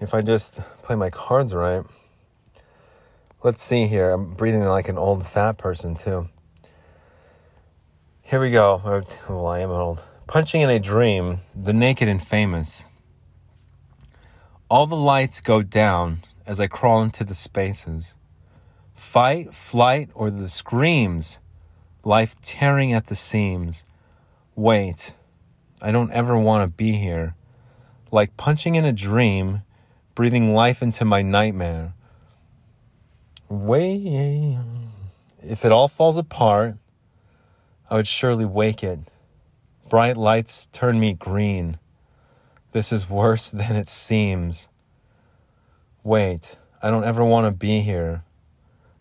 if 0.00 0.14
I 0.14 0.22
just 0.22 0.60
play 0.82 0.96
my 0.96 1.10
cards 1.10 1.54
right. 1.54 1.84
Let's 3.42 3.62
see 3.62 3.86
here. 3.86 4.10
I'm 4.10 4.34
breathing 4.34 4.62
like 4.64 4.88
an 4.88 4.98
old 4.98 5.26
fat 5.26 5.56
person 5.56 5.94
too. 5.94 6.28
Here 8.22 8.40
we 8.40 8.52
go. 8.52 8.80
Oh, 8.84 9.02
well, 9.28 9.46
I 9.48 9.58
am 9.58 9.70
old. 9.70 10.04
Punching 10.28 10.60
in 10.60 10.70
a 10.70 10.78
dream, 10.78 11.40
the 11.56 11.72
naked 11.72 12.08
and 12.08 12.24
famous. 12.24 12.84
All 14.68 14.86
the 14.86 14.94
lights 14.94 15.40
go 15.40 15.62
down 15.62 16.20
as 16.46 16.60
I 16.60 16.68
crawl 16.68 17.02
into 17.02 17.24
the 17.24 17.34
spaces. 17.34 18.14
Fight, 18.94 19.52
flight, 19.52 20.10
or 20.14 20.30
the 20.30 20.48
screams, 20.48 21.39
life 22.04 22.34
tearing 22.40 22.92
at 22.92 23.06
the 23.06 23.14
seams. 23.14 23.84
Wait, 24.54 25.12
I 25.80 25.92
don't 25.92 26.12
ever 26.12 26.38
want 26.38 26.62
to 26.62 26.76
be 26.76 26.92
here. 26.92 27.34
Like 28.10 28.36
punching 28.36 28.74
in 28.74 28.84
a 28.84 28.92
dream, 28.92 29.62
breathing 30.14 30.54
life 30.54 30.82
into 30.82 31.04
my 31.04 31.22
nightmare. 31.22 31.94
Wait, 33.48 34.58
if 35.42 35.64
it 35.64 35.72
all 35.72 35.88
falls 35.88 36.16
apart, 36.16 36.76
I 37.88 37.96
would 37.96 38.06
surely 38.06 38.44
wake 38.44 38.84
it. 38.84 39.00
Bright 39.88 40.16
lights 40.16 40.68
turn 40.72 41.00
me 41.00 41.14
green. 41.14 41.78
This 42.72 42.92
is 42.92 43.10
worse 43.10 43.50
than 43.50 43.76
it 43.76 43.88
seems. 43.88 44.68
Wait, 46.02 46.56
I 46.82 46.90
don't 46.90 47.04
ever 47.04 47.24
want 47.24 47.52
to 47.52 47.56
be 47.56 47.80
here. 47.80 48.22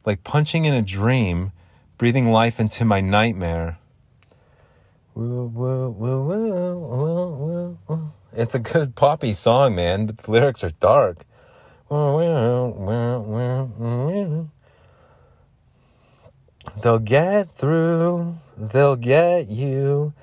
Like 0.06 0.24
punching 0.24 0.66
in 0.66 0.74
a 0.74 0.82
dream, 0.82 1.52
breathing 2.00 2.32
life 2.32 2.62
into 2.62 2.86
my 2.86 3.02
nightmare. 3.02 3.78
It's 8.32 8.56
a 8.56 8.60
good 8.60 8.96
poppy 8.96 9.34
song, 9.34 9.76
man, 9.76 10.06
but 10.06 10.20
the 10.20 10.32
lyrics 10.32 10.64
are 10.64 10.70
dark. 10.70 11.26
They'll 16.82 17.00
get 17.00 17.52
through, 17.52 18.38
they'll 18.56 18.96
get 18.96 19.50
you 19.50 20.14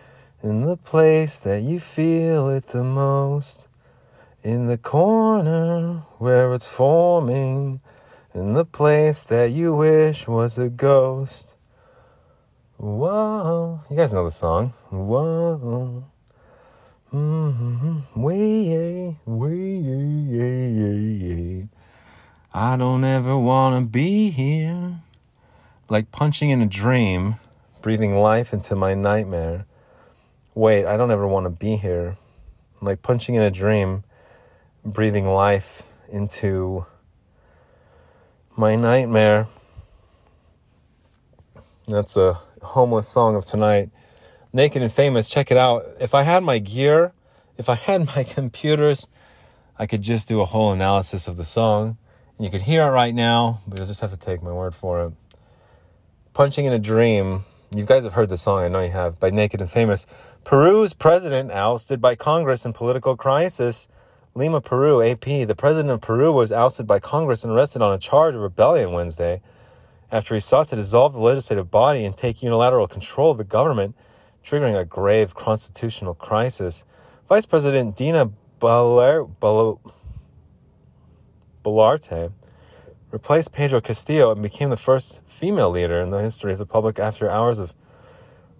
in 0.42 0.64
the 0.64 0.78
place 0.78 1.38
that 1.40 1.62
you 1.62 1.78
feel 1.78 2.48
it 2.48 2.68
the 2.68 2.84
most. 2.84 3.68
In 4.42 4.66
the 4.66 4.78
corner 4.78 6.04
where 6.16 6.54
it's 6.54 6.66
forming, 6.66 7.82
in 8.32 8.54
the 8.54 8.64
place 8.64 9.22
that 9.24 9.50
you 9.50 9.74
wish 9.74 10.26
was 10.26 10.56
a 10.56 10.70
ghost. 10.70 11.55
Whoa, 12.78 13.80
you 13.90 13.96
guys 13.96 14.12
know 14.12 14.24
the 14.24 14.30
song. 14.30 14.74
Whoa. 14.90 16.04
Mm-hmm. 17.12 17.98
I 22.52 22.76
don't 22.76 23.04
ever 23.04 23.36
want 23.36 23.82
to 23.82 23.88
be 23.88 24.30
here 24.30 25.00
like 25.88 26.10
punching 26.10 26.50
in 26.50 26.60
a 26.60 26.66
dream, 26.66 27.36
breathing 27.80 28.18
life 28.18 28.52
into 28.52 28.74
my 28.74 28.94
nightmare. 28.94 29.66
Wait, 30.54 30.84
I 30.84 30.96
don't 30.96 31.10
ever 31.10 31.26
want 31.26 31.44
to 31.44 31.50
be 31.50 31.76
here. 31.76 32.16
Like 32.80 33.02
punching 33.02 33.34
in 33.34 33.42
a 33.42 33.50
dream, 33.50 34.04
breathing 34.84 35.26
life 35.26 35.82
into 36.10 36.86
my 38.56 38.76
nightmare. 38.76 39.48
That's 41.86 42.16
a 42.16 42.40
homeless 42.66 43.08
song 43.08 43.36
of 43.36 43.44
tonight. 43.44 43.90
Naked 44.52 44.82
and 44.82 44.92
Famous, 44.92 45.28
check 45.28 45.50
it 45.50 45.56
out. 45.56 45.86
If 46.00 46.14
I 46.14 46.22
had 46.22 46.42
my 46.42 46.58
gear, 46.58 47.12
if 47.56 47.68
I 47.68 47.74
had 47.88 48.06
my 48.06 48.24
computers, 48.24 49.06
I 49.78 49.86
could 49.86 50.02
just 50.02 50.28
do 50.28 50.40
a 50.40 50.44
whole 50.44 50.72
analysis 50.72 51.28
of 51.28 51.36
the 51.36 51.44
song. 51.44 51.96
And 52.36 52.44
you 52.44 52.50
could 52.50 52.62
hear 52.62 52.82
it 52.82 52.90
right 52.90 53.14
now, 53.14 53.62
but 53.66 53.78
you'll 53.78 53.86
just 53.86 54.00
have 54.00 54.10
to 54.10 54.16
take 54.16 54.42
my 54.42 54.52
word 54.52 54.74
for 54.74 55.06
it. 55.06 55.12
Punching 56.34 56.66
in 56.66 56.72
a 56.72 56.78
Dream. 56.78 57.44
You 57.74 57.84
guys 57.84 58.04
have 58.04 58.12
heard 58.12 58.28
the 58.28 58.36
song, 58.36 58.62
I 58.62 58.68
know 58.68 58.80
you 58.80 58.90
have, 58.90 59.18
by 59.18 59.30
Naked 59.30 59.60
and 59.60 59.70
Famous. 59.70 60.06
Peru's 60.44 60.92
president 60.92 61.50
ousted 61.50 62.00
by 62.00 62.14
Congress 62.14 62.64
in 62.64 62.72
political 62.72 63.16
crisis. 63.16 63.88
Lima, 64.34 64.60
Peru, 64.60 65.02
AP. 65.02 65.24
The 65.24 65.54
president 65.56 65.90
of 65.90 66.00
Peru 66.00 66.30
was 66.30 66.52
ousted 66.52 66.86
by 66.86 66.98
Congress 66.98 67.42
and 67.42 67.52
arrested 67.52 67.82
on 67.82 67.94
a 67.94 67.98
charge 67.98 68.34
of 68.34 68.42
rebellion 68.42 68.92
Wednesday 68.92 69.40
after 70.10 70.34
he 70.34 70.40
sought 70.40 70.68
to 70.68 70.76
dissolve 70.76 71.12
the 71.12 71.18
legislative 71.18 71.70
body 71.70 72.04
and 72.04 72.16
take 72.16 72.42
unilateral 72.42 72.86
control 72.86 73.30
of 73.30 73.38
the 73.38 73.44
government, 73.44 73.96
triggering 74.44 74.78
a 74.78 74.84
grave 74.84 75.34
constitutional 75.34 76.14
crisis. 76.14 76.84
Vice 77.28 77.46
President 77.46 77.96
Dina 77.96 78.30
Boluarte 81.64 82.32
replaced 83.10 83.52
Pedro 83.52 83.80
Castillo 83.80 84.30
and 84.30 84.42
became 84.42 84.70
the 84.70 84.76
first 84.76 85.22
female 85.26 85.70
leader 85.70 86.00
in 86.00 86.10
the 86.10 86.22
history 86.22 86.52
of 86.52 86.58
the 86.58 86.66
public 86.66 86.98
after 86.98 87.28
hours 87.28 87.58
of 87.58 87.74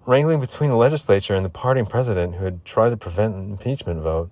wrangling 0.07 0.41
between 0.41 0.71
the 0.71 0.77
legislature 0.77 1.35
and 1.35 1.45
the 1.45 1.51
party 1.51 1.83
president 1.83 2.37
who 2.37 2.45
had 2.45 2.65
tried 2.65 2.91
to 2.91 2.97
prevent 2.97 3.35
an 3.35 3.51
impeachment 3.51 4.01
vote. 4.01 4.31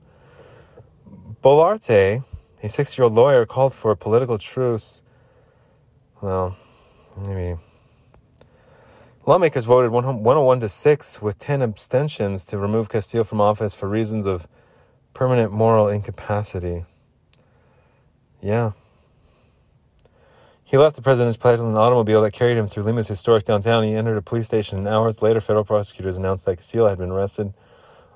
Boluarte, 1.43 2.25
a 2.63 2.69
six 2.69 2.97
year 2.97 3.05
old 3.05 3.15
lawyer, 3.15 3.45
called 3.45 3.75
for 3.75 3.91
a 3.91 3.97
political 3.97 4.39
truce. 4.39 5.03
Well, 6.21 6.57
maybe. 7.17 7.59
Lawmakers 9.27 9.65
voted 9.65 9.91
101 9.91 10.61
to 10.61 10.69
6 10.69 11.23
with 11.23 11.39
10 11.39 11.63
abstentions 11.63 12.45
to 12.45 12.59
remove 12.59 12.91
Castillo 12.91 13.25
from 13.25 13.41
office 13.41 13.75
for 13.75 13.89
reasons 13.89 14.27
of 14.27 14.47
permanent 15.15 15.51
moral 15.51 15.89
incapacity. 15.89 16.85
Yeah. 18.43 18.73
He 20.63 20.77
left 20.77 20.97
the 20.97 21.03
president's 21.03 21.37
palace 21.37 21.61
in 21.61 21.67
an 21.67 21.77
automobile 21.77 22.21
that 22.23 22.33
carried 22.33 22.59
him 22.59 22.67
through 22.67 22.83
Lima's 22.83 23.09
historic 23.09 23.45
downtown. 23.45 23.85
He 23.85 23.95
entered 23.95 24.17
a 24.17 24.23
police 24.23 24.47
station, 24.47 24.77
and 24.79 24.89
hours 24.89 25.23
later, 25.23 25.41
federal 25.41 25.65
prosecutors 25.65 26.17
announced 26.17 26.45
that 26.45 26.57
Castillo 26.57 26.89
had 26.89 26.99
been 26.99 27.11
arrested 27.11 27.55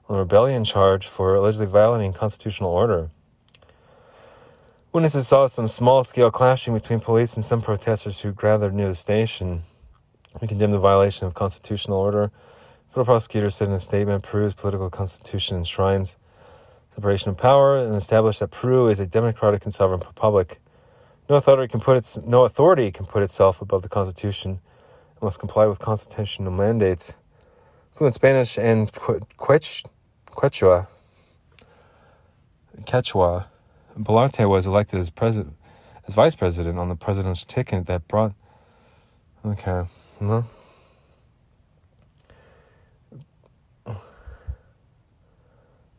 on 0.09 0.17
a 0.17 0.19
rebellion 0.19 0.65
charge 0.65 1.07
for 1.07 1.35
allegedly 1.35 1.67
violating 1.67 2.13
constitutional 2.13 2.71
order. 2.71 3.11
Witnesses 4.91 5.29
saw 5.29 5.47
some 5.47 5.69
small 5.69 6.03
scale 6.03 6.31
clashing 6.31 6.73
between 6.73 6.99
police 6.99 7.35
and 7.35 7.45
some 7.45 7.61
protesters 7.61 8.21
who 8.21 8.33
gathered 8.33 8.73
near 8.73 8.89
the 8.89 8.95
station. 8.95 9.65
We 10.41 10.49
condemn 10.49 10.71
the 10.71 10.79
violation 10.79 11.27
of 11.27 11.35
constitutional 11.35 11.99
order. 11.99 12.31
Federal 12.89 13.05
prosecutors 13.05 13.55
said 13.55 13.69
in 13.69 13.75
a 13.75 13.81
statement 13.81 14.23
Peru's 14.25 14.55
political 14.55 14.89
constitution 14.89 15.59
enshrines 15.59 16.17
separation 16.95 17.29
of 17.29 17.37
power 17.37 17.77
and 17.77 17.95
established 17.95 18.41
that 18.41 18.51
Peru 18.51 18.89
is 18.89 18.99
a 18.99 19.07
democratic 19.07 19.65
and 19.65 19.75
sovereign 19.75 20.01
republic. 20.01 20.59
No 21.29 21.37
authority 21.37 21.71
can 21.71 21.81
put 21.81 21.99
its 21.99 22.17
no 22.25 22.45
authority 22.45 22.91
can 22.91 23.05
put 23.05 23.23
itself 23.23 23.61
above 23.61 23.83
the 23.83 23.91
Constitution 23.91 24.53
and 24.53 25.23
must 25.23 25.39
comply 25.39 25.67
with 25.67 25.81
constitutional 25.81 26.51
mandates. 26.51 27.15
Fluent 27.93 28.15
Spanish 28.15 28.57
and 28.57 28.91
Quechua, 28.91 29.85
Quechua, 32.87 33.47
Boluarte 33.99 34.49
was 34.49 34.67
elected 34.67 35.01
as 35.01 35.11
president 35.11 35.55
as 36.07 36.15
vice 36.15 36.35
president 36.35 36.79
on 36.79 36.89
the 36.89 36.97
presidential 36.97 37.47
ticket 37.47 37.87
that 37.87 38.09
brought. 38.09 38.33
Okay, 39.45 39.87
well. 40.21 40.49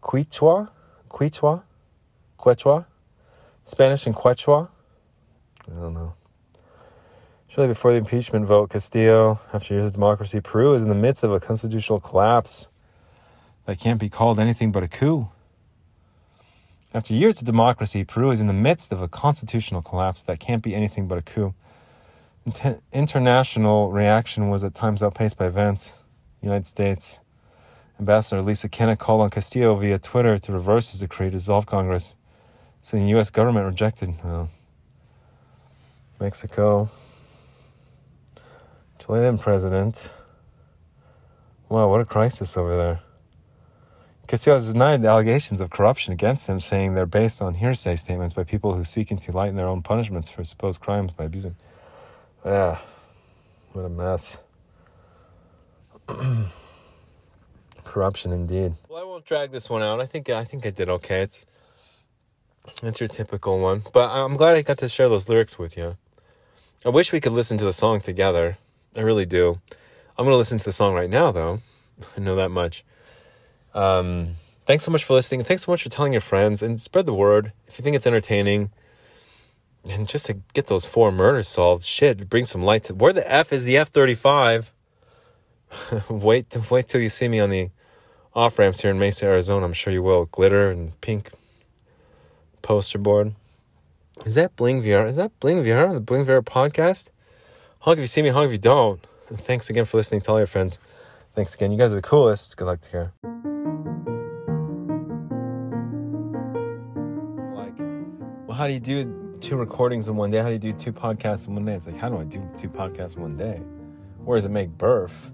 Quechua, 0.01 0.69
Quichua, 1.07 1.63
Quechua, 2.39 2.85
Spanish 3.63 4.07
and 4.07 4.15
Quechua. 4.15 4.69
I 5.67 5.79
don't 5.79 5.93
know. 5.93 6.15
Shortly 7.47 7.67
before 7.67 7.91
the 7.91 7.97
impeachment 7.97 8.47
vote, 8.47 8.71
Castillo, 8.71 9.39
after 9.53 9.75
years 9.75 9.85
of 9.85 9.93
democracy, 9.93 10.41
Peru 10.41 10.73
is 10.73 10.81
in 10.81 10.89
the 10.89 10.95
midst 10.95 11.23
of 11.23 11.31
a 11.31 11.39
constitutional 11.39 11.99
collapse 11.99 12.69
that 13.65 13.79
can't 13.79 13.99
be 13.99 14.09
called 14.09 14.39
anything 14.39 14.71
but 14.71 14.81
a 14.81 14.87
coup. 14.87 15.29
After 16.93 17.13
years 17.13 17.39
of 17.39 17.45
democracy, 17.45 18.03
Peru 18.03 18.31
is 18.31 18.41
in 18.41 18.47
the 18.47 18.53
midst 18.53 18.91
of 18.91 19.01
a 19.01 19.07
constitutional 19.07 19.81
collapse 19.81 20.23
that 20.23 20.39
can't 20.39 20.63
be 20.63 20.73
anything 20.73 21.07
but 21.07 21.19
a 21.19 21.21
coup. 21.21 21.53
Inter- 22.45 22.79
international 22.91 23.91
reaction 23.91 24.49
was 24.49 24.63
at 24.63 24.73
times 24.73 25.03
outpaced 25.03 25.37
by 25.37 25.45
events. 25.45 25.93
United 26.41 26.65
States 26.65 27.21
Ambassador 27.99 28.41
Lisa 28.41 28.69
Kenna 28.69 28.95
called 28.95 29.21
on 29.21 29.29
Castillo 29.29 29.75
via 29.75 29.99
Twitter 29.99 30.37
to 30.39 30.51
reverse 30.53 30.91
his 30.91 31.01
decree 31.01 31.27
to 31.27 31.31
dissolve 31.31 31.65
Congress, 31.65 32.15
saying 32.81 33.03
the 33.03 33.09
U.S. 33.11 33.29
government 33.29 33.65
rejected. 33.65 34.15
Well, 34.23 34.49
Mexico 36.19 36.89
Chilean 38.99 39.37
president. 39.37 40.09
Wow, 41.67 41.89
what 41.89 42.01
a 42.01 42.05
crisis 42.05 42.57
over 42.57 42.75
there. 42.75 42.99
Castillo 44.29 44.57
has 44.57 44.71
denied 44.71 45.03
allegations 45.03 45.59
of 45.59 45.71
corruption 45.71 46.13
against 46.13 46.45
him, 46.45 46.59
saying 46.59 46.93
they're 46.93 47.07
based 47.07 47.41
on 47.41 47.55
hearsay 47.55 47.95
statements 47.95 48.35
by 48.35 48.43
people 48.43 48.75
who 48.75 48.83
seeking 48.83 49.17
to 49.17 49.31
lighten 49.31 49.55
their 49.55 49.67
own 49.67 49.81
punishments 49.81 50.29
for 50.29 50.43
supposed 50.43 50.79
crimes 50.79 51.11
by 51.11 51.23
abusing. 51.23 51.55
Yeah, 52.45 52.77
what 53.73 53.85
a 53.85 53.89
mess. 53.89 54.43
corruption 57.83 58.31
indeed. 58.31 58.75
Well, 58.87 59.01
I 59.01 59.03
won't 59.03 59.25
drag 59.25 59.49
this 59.51 59.67
one 59.67 59.81
out. 59.81 59.99
I 59.99 60.05
think 60.05 60.29
I 60.29 60.43
think 60.43 60.63
I 60.63 60.69
did 60.69 60.89
okay. 60.89 61.21
It's 61.23 61.47
it's 62.83 62.99
your 62.99 63.07
typical 63.07 63.59
one, 63.59 63.81
but 63.93 64.11
I'm 64.11 64.35
glad 64.37 64.55
I 64.55 64.61
got 64.61 64.77
to 64.77 64.89
share 64.89 65.09
those 65.09 65.27
lyrics 65.27 65.57
with 65.57 65.75
you. 65.75 65.97
I 66.85 66.89
wish 66.89 67.11
we 67.11 67.19
could 67.19 67.31
listen 67.31 67.57
to 67.57 67.65
the 67.65 67.73
song 67.73 67.99
together. 67.99 68.59
I 68.95 69.01
really 69.01 69.25
do. 69.25 69.59
I'm 70.15 70.25
going 70.25 70.33
to 70.33 70.37
listen 70.37 70.59
to 70.59 70.65
the 70.65 70.71
song 70.71 70.93
right 70.93 71.09
now, 71.09 71.31
though. 71.31 71.61
I 72.15 72.19
know 72.19 72.35
that 72.35 72.49
much. 72.49 72.85
Um, 73.73 74.35
thanks 74.65 74.83
so 74.83 74.91
much 74.91 75.03
for 75.03 75.13
listening. 75.13 75.43
Thanks 75.43 75.65
so 75.65 75.71
much 75.71 75.83
for 75.83 75.89
telling 75.89 76.11
your 76.11 76.21
friends 76.21 76.61
and 76.61 76.79
spread 76.79 77.05
the 77.05 77.13
word 77.13 77.53
if 77.67 77.77
you 77.77 77.83
think 77.83 77.95
it's 77.95 78.07
entertaining. 78.07 78.71
And 79.87 80.07
just 80.07 80.25
to 80.25 80.37
get 80.53 80.67
those 80.67 80.85
four 80.85 81.11
murders 81.11 81.47
solved, 81.47 81.83
shit, 81.83 82.29
bring 82.29 82.45
some 82.45 82.61
light 82.61 82.83
to 82.85 82.93
where 82.93 83.13
the 83.13 83.31
F 83.31 83.53
is 83.53 83.63
the 83.63 83.77
F 83.77 83.89
35. 83.89 84.73
wait, 86.09 86.55
wait 86.69 86.87
till 86.87 87.01
you 87.01 87.09
see 87.09 87.27
me 87.27 87.39
on 87.39 87.49
the 87.49 87.69
off 88.35 88.59
ramps 88.59 88.81
here 88.81 88.91
in 88.91 88.99
Mesa, 88.99 89.25
Arizona. 89.25 89.65
I'm 89.65 89.73
sure 89.73 89.93
you 89.93 90.03
will. 90.03 90.25
Glitter 90.25 90.69
and 90.69 90.99
pink 91.01 91.31
poster 92.61 92.97
board. 92.97 93.33
Is 94.25 94.35
that 94.35 94.55
Bling 94.55 94.83
Viera? 94.83 95.07
Is 95.07 95.15
that 95.15 95.37
Bling 95.39 95.63
Viera? 95.63 95.93
The 95.93 95.99
Bling 95.99 96.25
Viera 96.25 96.43
podcast? 96.43 97.09
Honk 97.79 97.97
if 97.97 98.01
you 98.01 98.07
see 98.07 98.21
me, 98.21 98.29
honk 98.29 98.47
if 98.47 98.51
you 98.51 98.57
don't. 98.57 99.05
Thanks 99.27 99.69
again 99.69 99.85
for 99.85 99.97
listening. 99.97 100.21
Tell 100.21 100.37
your 100.37 100.47
friends. 100.47 100.79
Thanks 101.35 101.55
again. 101.55 101.71
You 101.71 101.77
guys 101.77 101.93
are 101.93 101.95
the 101.95 102.01
coolest. 102.01 102.57
Good 102.57 102.65
luck 102.65 102.81
to 102.81 102.89
here. 102.89 103.48
How 108.59 108.67
do 108.67 108.73
you 108.73 108.79
do 108.81 109.37
two 109.39 109.55
recordings 109.55 110.09
in 110.09 110.17
one 110.17 110.31
day? 110.31 110.39
How 110.39 110.47
do 110.47 110.51
you 110.51 110.59
do 110.59 110.73
two 110.73 110.91
podcasts 110.91 111.47
in 111.47 111.55
one 111.55 111.63
day? 111.63 111.75
It's 111.75 111.87
like, 111.87 111.97
how 111.97 112.09
do 112.09 112.17
I 112.17 112.25
do 112.25 112.45
two 112.57 112.67
podcasts 112.67 113.15
in 113.15 113.21
one 113.21 113.37
day? 113.37 113.61
Where 114.25 114.37
does 114.37 114.43
it 114.43 114.51
make 114.51 114.67
birth? 114.77 115.31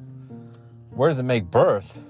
Where 0.91 1.09
does 1.09 1.17
it 1.17 1.23
make 1.23 1.49
birth? 1.49 2.03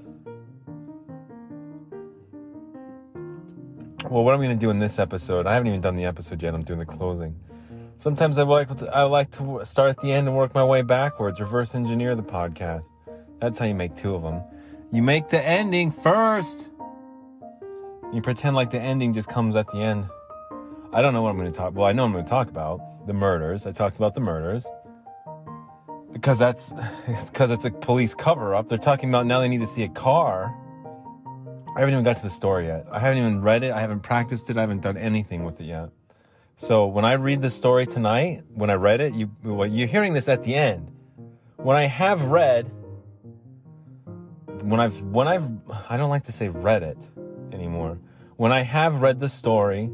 Well, 4.09 4.25
what 4.25 4.33
I'm 4.33 4.41
going 4.41 4.49
to 4.49 4.57
do 4.57 4.69
in 4.69 4.79
this 4.79 4.99
episode, 4.99 5.47
I 5.47 5.53
haven't 5.53 5.69
even 5.69 5.79
done 5.79 5.95
the 5.95 6.03
episode 6.03 6.43
yet. 6.43 6.53
I'm 6.53 6.63
doing 6.63 6.79
the 6.79 6.85
closing. 6.85 7.33
Sometimes 7.95 8.37
I 8.37 8.43
like 8.43 8.67
I 8.81 9.03
like 9.03 9.31
to 9.37 9.61
start 9.63 9.91
at 9.91 10.01
the 10.01 10.11
end 10.11 10.27
and 10.27 10.35
work 10.35 10.53
my 10.53 10.65
way 10.65 10.81
backwards, 10.81 11.39
reverse 11.39 11.75
engineer 11.75 12.13
the 12.17 12.23
podcast. 12.23 12.87
That's 13.39 13.57
how 13.57 13.63
you 13.67 13.73
make 13.73 13.95
two 13.95 14.15
of 14.15 14.21
them. 14.21 14.41
You 14.91 15.01
make 15.01 15.29
the 15.29 15.41
ending 15.41 15.91
first. 15.91 16.71
You 18.11 18.21
pretend 18.21 18.57
like 18.57 18.71
the 18.71 18.81
ending 18.81 19.13
just 19.13 19.29
comes 19.29 19.55
at 19.55 19.67
the 19.67 19.77
end. 19.77 20.09
I 20.95 21.01
don't 21.01 21.13
know 21.13 21.21
what 21.21 21.31
I'm 21.31 21.37
going 21.37 21.51
to 21.51 21.57
talk. 21.57 21.75
Well, 21.75 21.85
I 21.85 21.91
know 21.91 22.05
I'm 22.05 22.13
going 22.13 22.23
to 22.23 22.29
talk 22.29 22.47
about 22.47 23.05
the 23.05 23.11
murders. 23.11 23.67
I 23.67 23.73
talked 23.73 23.97
about 23.97 24.13
the 24.13 24.21
murders 24.21 24.65
because 26.13 26.39
that's 26.39 26.71
because 27.25 27.51
it's 27.51 27.65
a 27.65 27.71
police 27.71 28.15
cover 28.15 28.55
up. 28.55 28.69
They're 28.69 28.77
talking 28.77 29.09
about 29.09 29.25
now 29.25 29.41
they 29.41 29.49
need 29.49 29.59
to 29.59 29.67
see 29.67 29.83
a 29.83 29.89
car. 29.89 30.55
I 31.75 31.81
haven't 31.81 31.95
even 31.95 32.05
got 32.05 32.15
to 32.15 32.23
the 32.23 32.29
story 32.29 32.67
yet. 32.67 32.85
I 32.89 33.01
haven't 33.01 33.17
even 33.17 33.41
read 33.41 33.63
it. 33.63 33.73
I 33.73 33.81
haven't 33.81 34.03
practiced 34.03 34.49
it. 34.49 34.55
I 34.55 34.61
haven't 34.61 34.83
done 34.83 34.95
anything 34.95 35.43
with 35.43 35.59
it 35.59 35.65
yet. 35.65 35.89
So 36.55 36.85
when 36.85 37.03
I 37.03 37.13
read 37.13 37.41
the 37.41 37.49
story 37.49 37.85
tonight, 37.85 38.45
when 38.53 38.69
I 38.69 38.75
read 38.75 39.01
it, 39.01 39.13
you 39.13 39.29
well, 39.43 39.67
you're 39.67 39.89
hearing 39.89 40.13
this 40.13 40.29
at 40.29 40.43
the 40.43 40.55
end. 40.55 40.89
When 41.57 41.75
I 41.75 41.87
have 41.87 42.23
read, 42.23 42.71
when 44.61 44.79
I've 44.79 45.01
when 45.01 45.27
I've 45.27 45.51
I 45.89 45.97
don't 45.97 46.09
like 46.09 46.23
to 46.27 46.31
say 46.31 46.47
read 46.47 46.83
it 46.83 46.97
anymore. 47.51 47.99
When 48.37 48.53
I 48.53 48.61
have 48.61 49.01
read 49.01 49.19
the 49.19 49.27
story, 49.27 49.89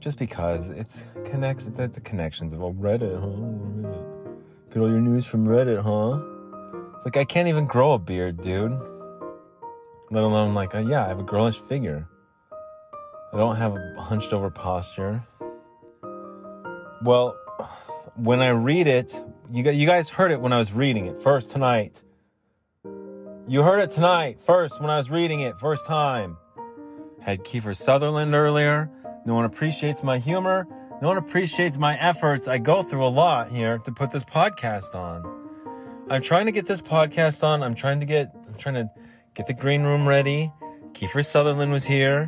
just 0.00 0.18
because 0.18 0.70
it's 0.70 1.04
connects 1.24 1.64
the, 1.64 1.88
the 1.88 2.00
connections 2.00 2.52
of 2.52 2.62
oh, 2.62 2.72
Reddit, 2.72 3.18
huh? 3.20 3.90
Get 4.72 4.80
all 4.80 4.90
your 4.90 5.00
news 5.00 5.26
from 5.26 5.46
Reddit, 5.46 5.82
huh? 5.82 6.22
Like 7.04 7.16
I 7.16 7.24
can't 7.24 7.48
even 7.48 7.66
grow 7.66 7.92
a 7.92 7.98
beard, 7.98 8.42
dude. 8.42 8.78
Let 10.10 10.24
alone 10.24 10.54
like, 10.54 10.74
uh, 10.74 10.78
yeah, 10.78 11.04
I 11.04 11.08
have 11.08 11.18
a 11.18 11.24
girlish 11.24 11.58
figure. 11.58 12.08
I 13.32 13.36
don't 13.36 13.56
have 13.56 13.76
a 13.76 13.94
hunched 14.00 14.32
over 14.32 14.50
posture. 14.50 15.22
Well, 17.02 17.36
when 18.16 18.40
I 18.40 18.48
read 18.48 18.86
it, 18.86 19.20
you 19.50 19.68
you 19.70 19.86
guys 19.86 20.08
heard 20.08 20.30
it 20.30 20.40
when 20.40 20.52
I 20.52 20.58
was 20.58 20.72
reading 20.72 21.06
it 21.06 21.20
first 21.20 21.50
tonight. 21.50 22.02
You 23.46 23.62
heard 23.62 23.80
it 23.80 23.90
tonight 23.90 24.40
first 24.40 24.80
when 24.80 24.90
I 24.90 24.96
was 24.96 25.10
reading 25.10 25.40
it 25.40 25.58
first 25.58 25.86
time. 25.86 26.36
Had 27.20 27.44
Kiefer 27.44 27.74
Sutherland 27.74 28.34
earlier. 28.34 28.90
No 29.28 29.34
one 29.34 29.44
appreciates 29.44 30.02
my 30.02 30.16
humor. 30.16 30.66
No 31.02 31.08
one 31.08 31.18
appreciates 31.18 31.76
my 31.76 31.98
efforts. 31.98 32.48
I 32.48 32.56
go 32.56 32.82
through 32.82 33.04
a 33.04 33.12
lot 33.12 33.50
here 33.50 33.76
to 33.76 33.92
put 33.92 34.10
this 34.10 34.24
podcast 34.24 34.94
on. 34.94 35.22
I'm 36.08 36.22
trying 36.22 36.46
to 36.46 36.52
get 36.52 36.64
this 36.64 36.80
podcast 36.80 37.44
on. 37.44 37.62
I'm 37.62 37.74
trying 37.74 38.00
to 38.00 38.06
get 38.06 38.34
I'm 38.46 38.54
trying 38.54 38.76
to 38.76 38.90
get 39.34 39.46
the 39.46 39.52
green 39.52 39.82
room 39.82 40.08
ready. 40.08 40.50
Kiefer 40.92 41.22
Sutherland 41.22 41.72
was 41.72 41.84
here. 41.84 42.26